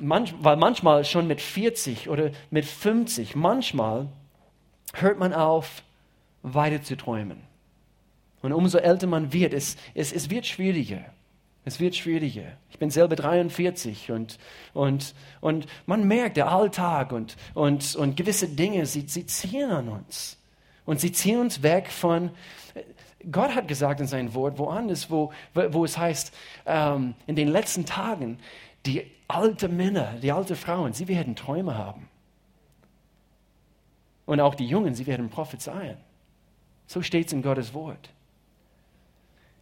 [0.01, 4.09] manch, weil manchmal schon mit 40 oder mit 50, manchmal
[4.95, 5.83] hört man auf,
[6.43, 7.43] weiter zu träumen.
[8.43, 11.05] Und umso älter man wird, es, es, es wird schwieriger.
[11.65, 12.53] Es wird schwieriger.
[12.71, 14.39] Ich bin selber 43 und,
[14.73, 19.89] und, und man merkt, der Alltag und, und, und gewisse Dinge, sie, sie ziehen an
[19.89, 20.39] uns.
[20.85, 22.31] Und sie ziehen uns weg von,
[23.31, 26.33] Gott hat gesagt in seinem Wort, woanders, wo, wo es heißt,
[26.67, 28.39] ähm, in den letzten Tagen,
[28.87, 32.09] die alten Männer, die alten Frauen, sie werden Träume haben.
[34.27, 35.97] Und auch die Jungen, sie werden prophezeien.
[36.87, 38.11] So steht es in Gottes Wort.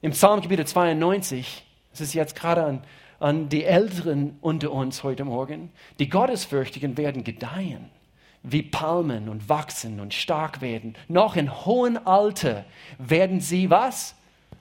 [0.02, 2.84] Im Psalm Kapitel 92, das ist jetzt gerade an,
[3.18, 7.88] an die Älteren unter uns heute Morgen, die Gottesfürchtigen werden gedeihen,
[8.44, 10.94] wie Palmen und wachsen und stark werden.
[11.08, 12.64] Noch in hohem Alter
[12.98, 14.14] werden sie was?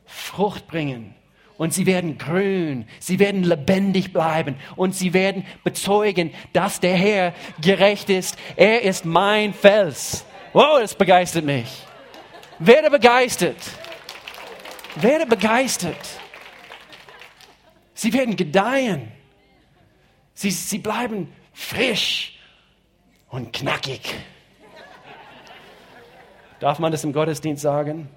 [0.05, 1.13] Frucht bringen
[1.57, 7.33] und sie werden grün, sie werden lebendig bleiben und sie werden bezeugen, dass der Herr
[7.61, 8.37] gerecht ist.
[8.55, 10.25] Er ist mein Fels.
[10.53, 11.83] Wow, das begeistert mich.
[12.59, 13.57] Werde begeistert.
[14.95, 15.95] Werde begeistert.
[17.93, 19.11] Sie werden gedeihen.
[20.33, 22.32] Sie, sie bleiben frisch
[23.33, 24.13] und knackig.
[26.59, 28.07] Darf man das im Gottesdienst sagen?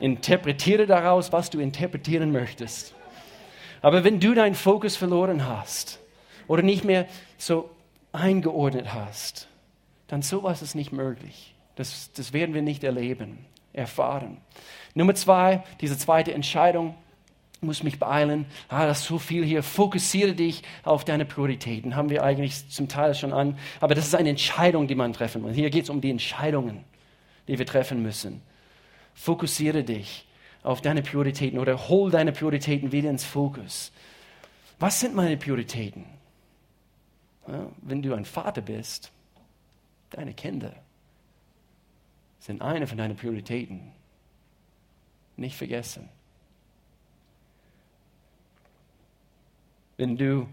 [0.00, 2.92] Interpretiere daraus, was du interpretieren möchtest.
[3.80, 6.00] Aber wenn du deinen Fokus verloren hast
[6.48, 7.06] oder nicht mehr
[7.38, 7.70] so
[8.10, 9.46] eingeordnet hast,
[10.08, 11.54] dann sowas ist nicht möglich.
[11.76, 14.38] Das, das werden wir nicht erleben, erfahren.
[14.94, 16.96] Nummer zwei, diese zweite Entscheidung,
[17.60, 18.46] muss mich beeilen.
[18.68, 19.62] Ah, das ist so viel hier.
[19.62, 21.96] Fokussiere dich auf deine Prioritäten.
[21.96, 23.58] Haben wir eigentlich zum Teil schon an.
[23.80, 25.54] Aber das ist eine Entscheidung, die man treffen muss.
[25.54, 26.84] Hier geht es um die Entscheidungen,
[27.48, 28.42] die wir treffen müssen.
[29.14, 30.26] Fokussiere dich
[30.62, 33.92] auf deine Prioritäten oder hol deine Prioritäten wieder ins Fokus.
[34.78, 36.04] Was sind meine Prioritäten?
[37.48, 39.10] Ja, wenn du ein Vater bist,
[40.10, 40.74] deine Kinder
[42.38, 43.92] sind eine von deinen Prioritäten.
[45.36, 46.08] Nicht vergessen.
[49.98, 50.46] Wenn du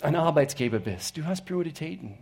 [0.00, 2.18] ein Arbeitsgeber bist, du hast Prioritäten.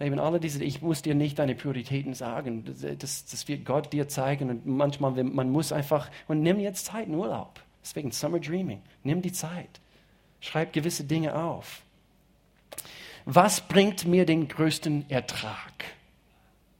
[0.00, 2.64] Eben alle diese, ich muss dir nicht deine Prioritäten sagen.
[2.98, 4.50] Das, das wird Gott dir zeigen.
[4.50, 7.60] Und manchmal, man muss einfach, und nimm jetzt Zeit in Urlaub.
[7.82, 8.82] Deswegen Summer Dreaming.
[9.04, 9.80] Nimm die Zeit.
[10.40, 11.82] Schreib gewisse Dinge auf.
[13.24, 15.84] Was bringt mir den größten Ertrag?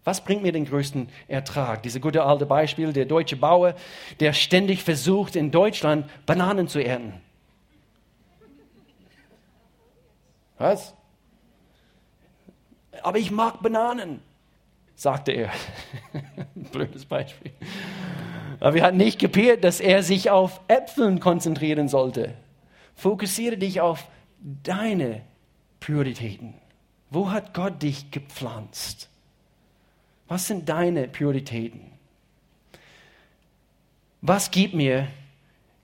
[0.05, 1.83] Was bringt mir den größten Ertrag?
[1.83, 3.75] Diese gute alte Beispiel, der deutsche Bauer,
[4.21, 7.26] der ständig versucht, in Deutschland Bananen zu ernten.
[10.59, 10.95] Was?
[13.03, 14.21] aber ich mag Bananen,
[14.95, 15.53] sagte er.
[16.55, 17.53] Blödes Beispiel.
[18.61, 22.35] Aber wir hatten nicht gepiert, dass er sich auf Äpfeln konzentrieren sollte.
[22.95, 24.09] Fokussiere dich auf
[24.41, 25.23] deine
[25.81, 26.55] Prioritäten.
[27.11, 29.09] Wo hat Gott dich gepflanzt?
[30.29, 31.93] Was sind deine Prioritäten?
[34.23, 35.07] Was gibt mir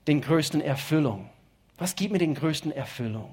[0.07, 1.29] den größten Erfüllung?
[1.77, 3.29] Was gibt mir den größten Erfüllung?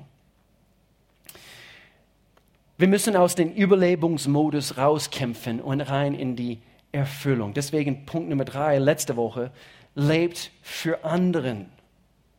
[2.80, 6.62] Wir müssen aus dem Überlebensmodus rauskämpfen und rein in die
[6.92, 7.52] Erfüllung.
[7.52, 9.50] Deswegen Punkt Nummer drei, letzte Woche,
[9.94, 11.66] lebt für anderen.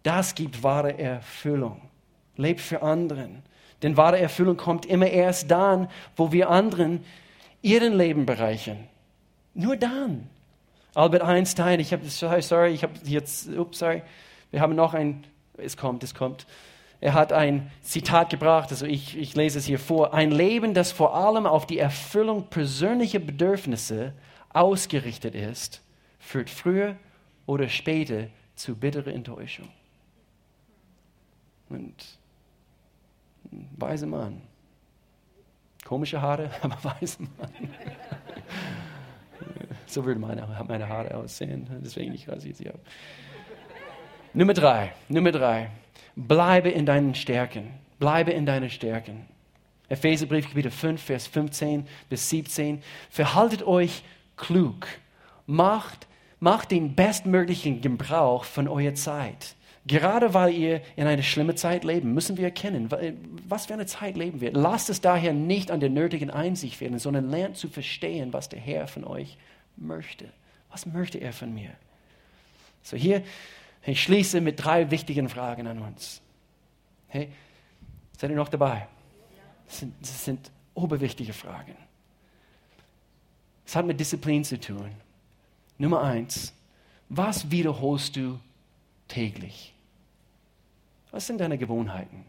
[0.02, 1.80] Das gibt wahre Erfüllung.
[2.38, 3.44] Lebt für anderen.
[3.84, 7.06] Denn wahre Erfüllung kommt immer erst dann, wo wir anderen
[7.62, 8.88] ihren Leben bereichern.
[9.54, 10.28] Nur dann.
[10.96, 14.02] Albert Einstein, ich habe, sorry, ich habe jetzt, ups, sorry,
[14.50, 15.24] wir haben noch ein,
[15.58, 16.48] es kommt, es kommt.
[17.02, 20.14] Er hat ein Zitat gebracht, also ich, ich lese es hier vor.
[20.14, 24.14] Ein Leben, das vor allem auf die Erfüllung persönlicher Bedürfnisse
[24.50, 25.82] ausgerichtet ist,
[26.20, 26.96] führt früher
[27.48, 29.68] oder später zu bitterer Enttäuschung.
[31.70, 32.20] Und
[33.52, 34.44] ein weiser Mann.
[35.84, 37.70] Komische Haare, aber weiser Mann.
[39.88, 42.80] so würde meine, meine Haare aussehen, deswegen ich rasiere sie ab.
[44.34, 45.72] Nummer drei, Nummer drei.
[46.16, 47.72] Bleibe in deinen Stärken.
[48.00, 49.26] Bleibe in deinen Stärken.
[49.90, 52.82] Epheserbrief Kapitel 5, Vers 15 bis 17.
[53.10, 54.04] Verhaltet euch
[54.38, 54.88] klug.
[55.46, 56.08] Macht,
[56.40, 59.56] macht den bestmöglichen Gebrauch von eurer Zeit.
[59.86, 62.90] Gerade weil ihr in einer schlimmen Zeit leben, müssen wir erkennen,
[63.48, 64.52] was für eine Zeit leben wir.
[64.54, 68.60] Lasst es daher nicht an der nötigen Einsicht werden, sondern lernt zu verstehen, was der
[68.60, 69.38] Herr von euch
[69.76, 70.26] möchte.
[70.70, 71.72] Was möchte er von mir?
[72.84, 73.24] So hier
[73.84, 76.22] ich schließe mit drei wichtigen Fragen an uns.
[77.08, 77.30] Hey,
[78.18, 78.88] seid ihr noch dabei?
[79.68, 81.76] Das sind, das sind oberwichtige Fragen.
[83.66, 84.92] Es hat mit Disziplin zu tun.
[85.78, 86.54] Nummer eins,
[87.10, 88.40] was wiederholst du
[89.08, 89.74] täglich?
[91.12, 92.26] Was sind deine Gewohnheiten?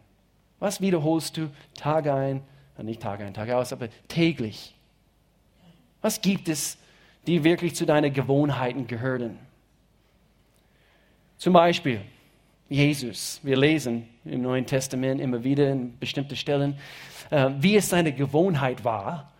[0.59, 2.42] Was wiederholst du Tag ein,
[2.78, 4.74] äh, nicht Tag ein, Tag aus, aber täglich?
[6.00, 6.78] Was gibt es,
[7.26, 9.38] die wirklich zu deinen Gewohnheiten gehören?
[11.43, 12.01] Zum Beispiel
[12.68, 13.40] Jesus.
[13.43, 16.78] Wir lesen im Neuen Testament immer wieder in bestimmten Stellen,
[17.30, 19.32] äh, wie es seine Gewohnheit war,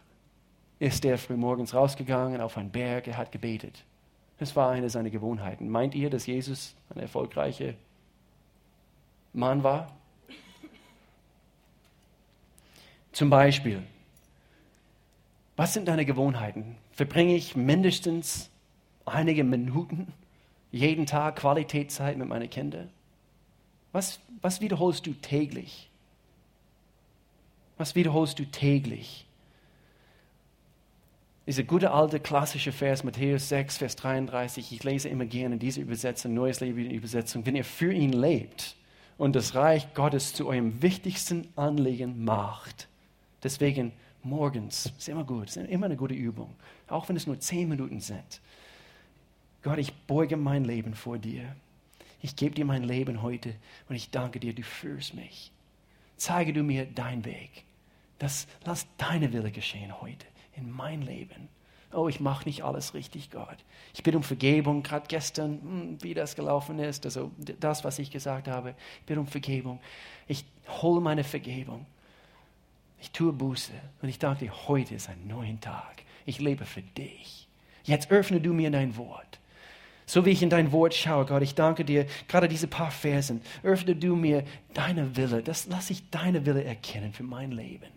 [0.80, 3.84] ist er frühmorgens rausgegangen auf einen Berg, er hat gebetet.
[4.40, 5.68] Das war eine seiner Gewohnheiten.
[5.68, 7.74] Meint ihr, dass Jesus ein erfolgreicher
[9.32, 9.94] Mann war?
[13.12, 13.80] Zum Beispiel,
[15.55, 16.74] was sind deine Gewohnheiten?
[16.90, 18.50] Verbringe ich mindestens
[19.05, 20.12] einige Minuten
[20.72, 22.90] jeden Tag Qualitätszeit mit meinen Kindern?
[23.92, 25.90] Was, was wiederholst du täglich?
[27.76, 29.26] Was wiederholst du täglich?
[31.46, 36.34] Dieser gute alte klassische Vers, Matthäus 6, Vers 33, ich lese immer gerne diese Übersetzung,
[36.34, 37.44] Neues Leben Übersetzung.
[37.44, 38.76] Wenn ihr für ihn lebt
[39.18, 42.88] und das Reich Gottes zu eurem wichtigsten Anliegen macht,
[43.42, 43.92] deswegen
[44.22, 46.54] morgens, ist immer gut, ist immer eine gute Übung,
[46.86, 48.40] auch wenn es nur zehn Minuten sind.
[49.62, 51.54] Gott, ich beuge mein Leben vor dir.
[52.20, 53.54] Ich gebe dir mein Leben heute
[53.88, 55.52] und ich danke dir, du führst mich.
[56.16, 57.64] Zeige du mir deinen Weg.
[58.18, 61.48] Das, lass deine Wille geschehen heute in mein Leben.
[61.92, 63.58] Oh, ich mache nicht alles richtig, Gott.
[63.92, 68.10] Ich bitte um Vergebung, gerade gestern, hm, wie das gelaufen ist, also das, was ich
[68.10, 68.74] gesagt habe.
[69.00, 69.80] Ich bitte um Vergebung.
[70.26, 70.44] Ich
[70.80, 71.86] hole meine Vergebung.
[73.00, 76.02] Ich tue Buße und ich danke dir, heute ist ein neuer Tag.
[76.24, 77.48] Ich lebe für dich.
[77.82, 79.40] Jetzt öffne du mir dein Wort.
[80.12, 83.40] So wie ich in dein Wort schaue, Gott, ich danke dir, gerade diese paar Versen,
[83.62, 84.44] öffne du mir
[84.74, 85.42] deine Wille.
[85.42, 87.88] Das lass ich deine Wille erkennen für mein Leben.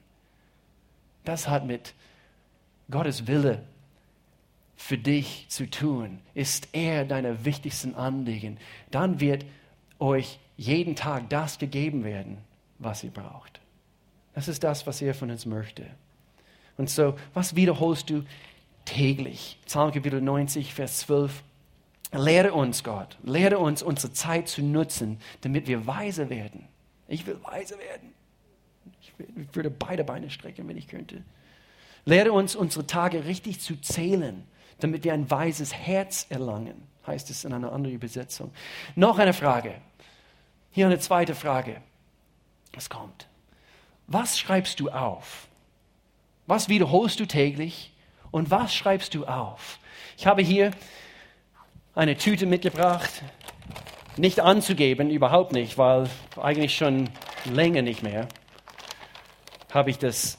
[1.25, 1.93] Das hat mit
[2.89, 3.63] Gottes Wille
[4.77, 8.59] für dich zu tun, ist er deine wichtigsten Anliegen,
[8.91, 9.43] dann wird
[9.99, 12.37] euch jeden Tag das gegeben werden,
[12.79, 13.59] was ihr braucht.
[14.33, 15.85] Das ist das, was er von uns möchte.
[16.77, 18.23] Und so, was wiederholst du
[18.85, 19.59] täglich?
[19.65, 21.43] Psalm Kapitel 90, Vers 12.
[22.17, 26.67] Lehre uns, Gott, lehre uns, unsere Zeit zu nutzen, damit wir weise werden.
[27.07, 28.13] Ich will weise werden.
[28.97, 29.13] Ich
[29.55, 31.23] würde beide Beine strecken, wenn ich könnte.
[32.05, 34.45] Lehre uns, unsere Tage richtig zu zählen,
[34.79, 38.51] damit wir ein weises Herz erlangen, heißt es in einer anderen Übersetzung.
[38.95, 39.75] Noch eine Frage.
[40.71, 41.81] Hier eine zweite Frage.
[42.73, 43.27] Was kommt?
[44.07, 45.47] Was schreibst du auf?
[46.47, 47.93] Was wiederholst du täglich?
[48.31, 49.79] Und was schreibst du auf?
[50.17, 50.71] Ich habe hier
[51.95, 53.23] eine Tüte mitgebracht.
[54.17, 56.09] Nicht anzugeben, überhaupt nicht, weil
[56.41, 57.09] eigentlich schon
[57.45, 58.27] länger nicht mehr
[59.73, 60.37] habe ich das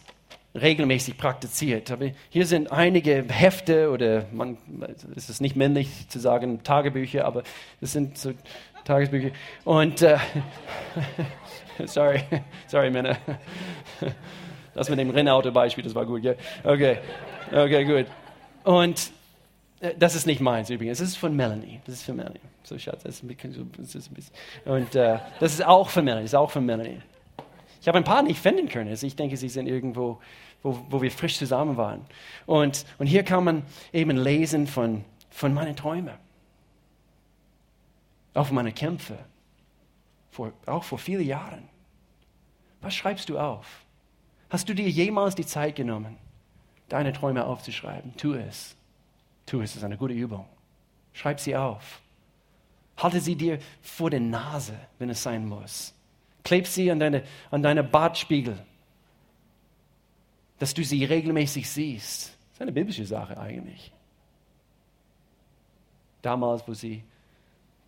[0.55, 1.91] regelmäßig praktiziert.
[1.91, 4.57] Aber hier sind einige Hefte oder man,
[5.15, 7.43] es ist nicht männlich zu sagen Tagebücher, aber
[7.83, 8.33] es sind so
[8.85, 9.31] Tagesbücher.
[9.65, 10.17] Und äh,
[11.85, 12.23] sorry,
[12.67, 13.19] sorry Männer.
[14.75, 16.33] Das mit dem Rennauto-Beispiel, das war gut, ja?
[16.65, 16.99] Okay,
[17.51, 18.07] okay, gut.
[18.65, 19.11] Und
[19.99, 21.81] das ist nicht meins übrigens, das ist von Melanie.
[21.85, 22.41] Das ist für Melanie.
[22.63, 24.35] So, Schatz, das ist ein bisschen.
[24.65, 27.01] Und äh, das ist auch für Melanie, das ist auch für Melanie.
[27.81, 28.91] Ich habe ein paar nicht finden können.
[28.91, 30.19] Also ich denke, sie sind irgendwo
[30.67, 32.05] wo, wo wir frisch zusammen waren.
[32.45, 33.63] Und, und hier kann man
[33.93, 36.15] eben lesen von, von meinen Träumen,
[38.35, 39.19] auch meine Kämpfe,
[40.31, 41.69] vor, auch vor vielen Jahren.
[42.81, 43.85] Was schreibst du auf?
[44.51, 46.19] Hast du dir jemals die Zeit genommen,
[46.89, 48.17] deine Träume aufzuschreiben?
[48.17, 48.76] Tu es.
[49.47, 50.47] Tu es, ist eine gute Übung.
[51.13, 52.01] Schreib sie auf.
[52.97, 55.95] Halte sie dir vor der Nase, wenn es sein muss.
[56.45, 58.59] Kleb sie an deine, an deine Bartspiegel
[60.59, 62.29] dass du sie regelmäßig siehst.
[62.29, 63.93] Das ist eine biblische Sache eigentlich.
[66.23, 67.05] Damals, wo sie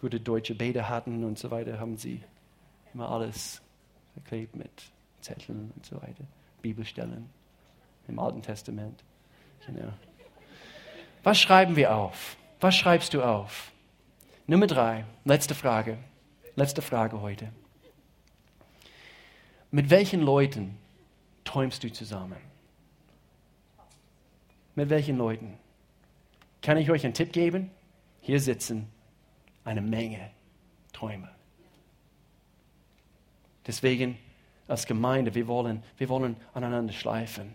[0.01, 2.21] gute deutsche Bäder hatten und so weiter, haben sie
[2.95, 3.61] immer alles
[4.13, 4.71] verklebt mit
[5.21, 6.25] Zetteln und so weiter,
[6.63, 7.29] Bibelstellen
[8.07, 9.03] im Alten Testament.
[9.67, 9.93] Genau.
[11.23, 12.37] Was schreiben wir auf?
[12.61, 13.73] Was schreibst du auf?
[14.47, 15.99] Nummer drei, letzte Frage.
[16.57, 17.53] Letzte Frage heute.
[19.71, 20.79] Mit welchen Leuten
[21.45, 22.39] träumst du zusammen?
[24.75, 25.59] Mit welchen Leuten?
[26.62, 27.71] Kann ich euch einen Tipp geben?
[28.21, 28.89] Hier sitzen
[29.64, 30.31] eine Menge
[30.93, 31.29] Träume.
[33.66, 34.19] Deswegen
[34.66, 37.55] als Gemeinde, wir wollen, wir wollen aneinander schleifen.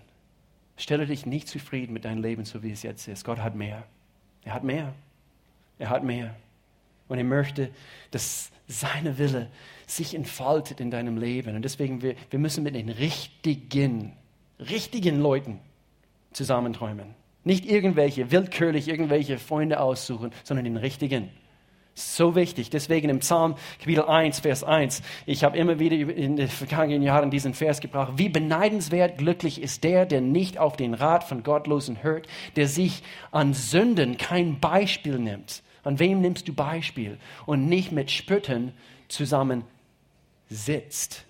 [0.77, 3.23] Stelle dich nicht zufrieden mit deinem Leben, so wie es jetzt ist.
[3.23, 3.83] Gott hat mehr.
[4.43, 4.93] Er hat mehr.
[5.79, 6.35] Er hat mehr.
[7.07, 7.69] Und er möchte,
[8.11, 9.49] dass seine Wille
[9.85, 11.55] sich entfaltet in deinem Leben.
[11.55, 14.13] Und deswegen, wir, wir müssen mit den richtigen,
[14.59, 15.59] richtigen Leuten
[16.31, 17.13] zusammenträumen.
[17.43, 21.29] Nicht irgendwelche, willkürlich irgendwelche Freunde aussuchen, sondern den richtigen.
[21.95, 22.71] So wichtig.
[22.71, 27.29] Deswegen im Psalm Kapitel 1, Vers 1, ich habe immer wieder in den vergangenen Jahren
[27.29, 28.13] diesen Vers gebracht.
[28.17, 33.03] Wie beneidenswert glücklich ist der, der nicht auf den Rat von Gottlosen hört, der sich
[33.31, 35.61] an Sünden kein Beispiel nimmt.
[35.83, 37.19] An wem nimmst du Beispiel?
[37.45, 38.73] Und nicht mit Spöttern
[39.07, 39.63] zusammen
[40.49, 41.25] sitzt.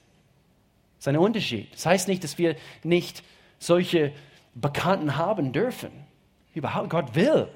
[0.97, 1.73] Das ist ein Unterschied.
[1.73, 3.23] Das heißt nicht, dass wir nicht
[3.59, 4.13] solche
[4.55, 5.91] Bekannten haben dürfen.
[6.53, 7.49] Überhaupt, Gott will.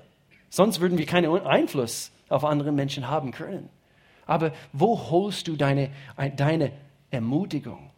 [0.50, 3.70] Sonst würden wir keinen Einfluss auf andere Menschen haben können.
[4.26, 5.90] Aber wo holst du deine,
[6.36, 6.72] deine
[7.12, 7.90] Ermutigung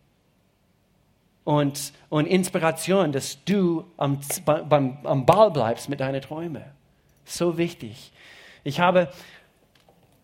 [1.43, 6.63] und, und Inspiration, dass du am, beim, am Ball bleibst mit deinen Träumen?
[7.25, 8.11] So wichtig.
[8.63, 9.09] Ich habe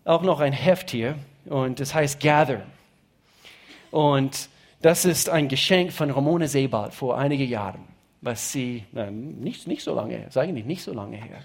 [0.04, 2.62] auch noch ein Heft hier und das heißt Gather.
[3.90, 4.50] Und
[4.82, 7.96] das ist ein Geschenk von Ramona Sebald vor einigen Jahren.
[8.26, 11.38] was sie, na, nicht, nicht so lange her, ist eigentlich nicht so lange her.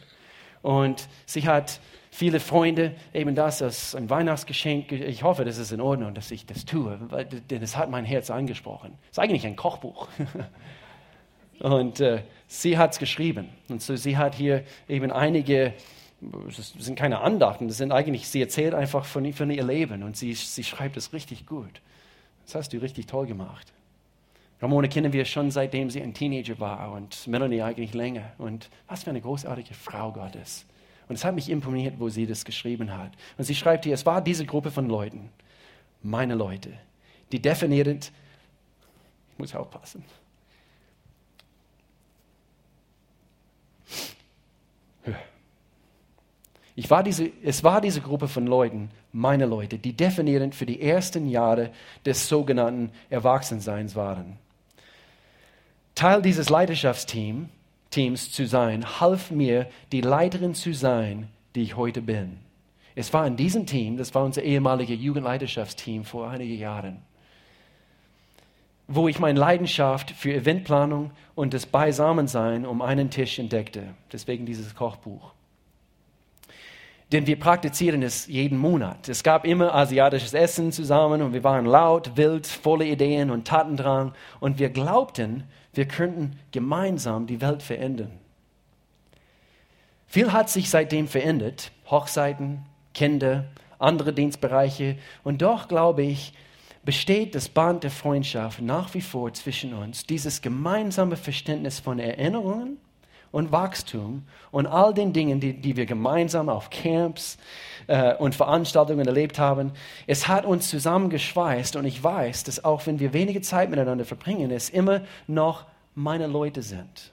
[0.62, 1.80] Und sie hat
[2.10, 4.92] viele Freunde, eben das als ein Weihnachtsgeschenk.
[4.92, 8.04] Ich hoffe, das ist in Ordnung, dass ich das tue, weil, denn es hat mein
[8.04, 8.98] Herz angesprochen.
[9.04, 10.08] Es ist eigentlich ein Kochbuch.
[11.60, 13.48] Und äh, sie hat es geschrieben.
[13.68, 15.74] Und so, sie hat hier eben einige,
[16.20, 20.16] das sind keine Andachten, das sind eigentlich, sie erzählt einfach von, von ihr Leben und
[20.16, 21.82] sie, sie schreibt es richtig gut.
[22.44, 23.72] Das hast du richtig toll gemacht.
[24.62, 28.32] Ramona kennen wir schon seitdem sie ein Teenager war und Melanie eigentlich länger.
[28.38, 30.66] Und was für eine großartige Frau Gottes.
[31.08, 33.12] Und es hat mich imponiert, wo sie das geschrieben hat.
[33.38, 35.30] Und sie schreibt hier, es war diese Gruppe von Leuten,
[36.02, 36.72] meine Leute,
[37.32, 38.12] die definierend,
[39.32, 40.04] ich muss aufpassen,
[46.80, 50.80] Ich war diese, es war diese Gruppe von Leuten, meine Leute, die definierend für die
[50.80, 51.72] ersten Jahre
[52.06, 54.38] des sogenannten Erwachsenseins waren.
[56.00, 62.38] Teil dieses Leidenschaftsteams zu sein, half mir, die Leiterin zu sein, die ich heute bin.
[62.94, 67.02] Es war in diesem Team, das war unser ehemaliges Jugendleidenschaftsteam vor einigen Jahren,
[68.88, 73.82] wo ich meine Leidenschaft für Eventplanung und das Beisammensein um einen Tisch entdeckte.
[74.10, 75.34] Deswegen dieses Kochbuch.
[77.12, 79.06] Denn wir praktizieren es jeden Monat.
[79.10, 84.14] Es gab immer asiatisches Essen zusammen und wir waren laut, wild, volle Ideen und Tatendrang
[84.38, 88.10] und wir glaubten, wir könnten gemeinsam die Welt verändern.
[90.06, 91.70] Viel hat sich seitdem verändert.
[91.88, 93.44] Hochzeiten, Kinder,
[93.78, 94.96] andere Dienstbereiche.
[95.22, 96.32] Und doch, glaube ich,
[96.84, 100.06] besteht das Band der Freundschaft nach wie vor zwischen uns.
[100.06, 102.78] Dieses gemeinsame Verständnis von Erinnerungen
[103.32, 107.38] und Wachstum und all den Dingen, die, die wir gemeinsam auf Camps
[107.86, 109.72] äh, und Veranstaltungen erlebt haben.
[110.06, 114.50] Es hat uns zusammengeschweißt und ich weiß, dass auch wenn wir wenige Zeit miteinander verbringen,
[114.50, 117.12] es immer noch meine Leute sind.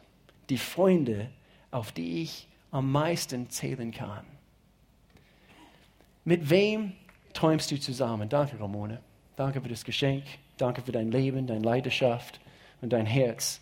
[0.50, 1.30] Die Freunde,
[1.72, 4.26] auf die ich am meisten zählen kann.
[6.26, 6.94] Mit wem
[7.34, 8.28] träumst du zusammen?
[8.28, 9.00] Danke, Ramone.
[9.36, 10.24] Danke für das Geschenk.
[10.58, 12.40] Danke für dein Leben, deine Leidenschaft
[12.82, 13.62] und dein Herz.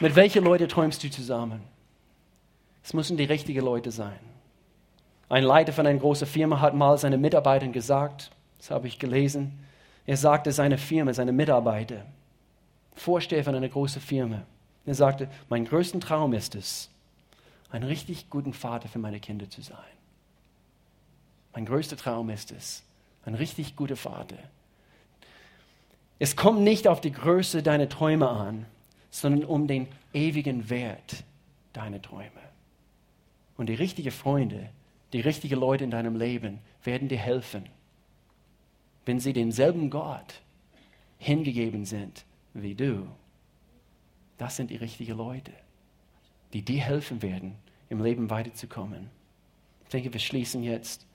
[0.00, 1.60] Mit welchen Leuten träumst du zusammen?
[2.82, 4.18] Es müssen die richtigen Leute sein.
[5.28, 9.58] Ein Leiter von einer großen Firma hat mal seinen Mitarbeitern gesagt, das habe ich gelesen,
[10.06, 12.06] er sagte seine Firma, seine Mitarbeiter,
[12.94, 14.42] Vorsteher von einer großen Firma,
[14.84, 16.90] er sagte, mein größter Traum ist es,
[17.70, 19.78] ein richtig guten Vater für meine Kinder zu sein.
[21.54, 22.82] Mein größter Traum ist es,
[23.24, 24.36] ein richtig guter Vater.
[26.18, 28.66] Es kommt nicht auf die Größe deiner Träume an,
[29.10, 31.24] sondern um den ewigen Wert
[31.72, 32.30] deiner Träume.
[33.56, 34.70] Und die richtigen Freunde,
[35.12, 37.64] die richtigen Leute in deinem Leben werden dir helfen,
[39.04, 40.40] wenn sie denselben Gott
[41.18, 43.06] hingegeben sind wie du.
[44.38, 45.52] Das sind die richtigen Leute,
[46.52, 47.56] die dir helfen werden,
[47.88, 49.10] im Leben weiterzukommen.
[49.84, 51.06] Ich denke, wir schließen jetzt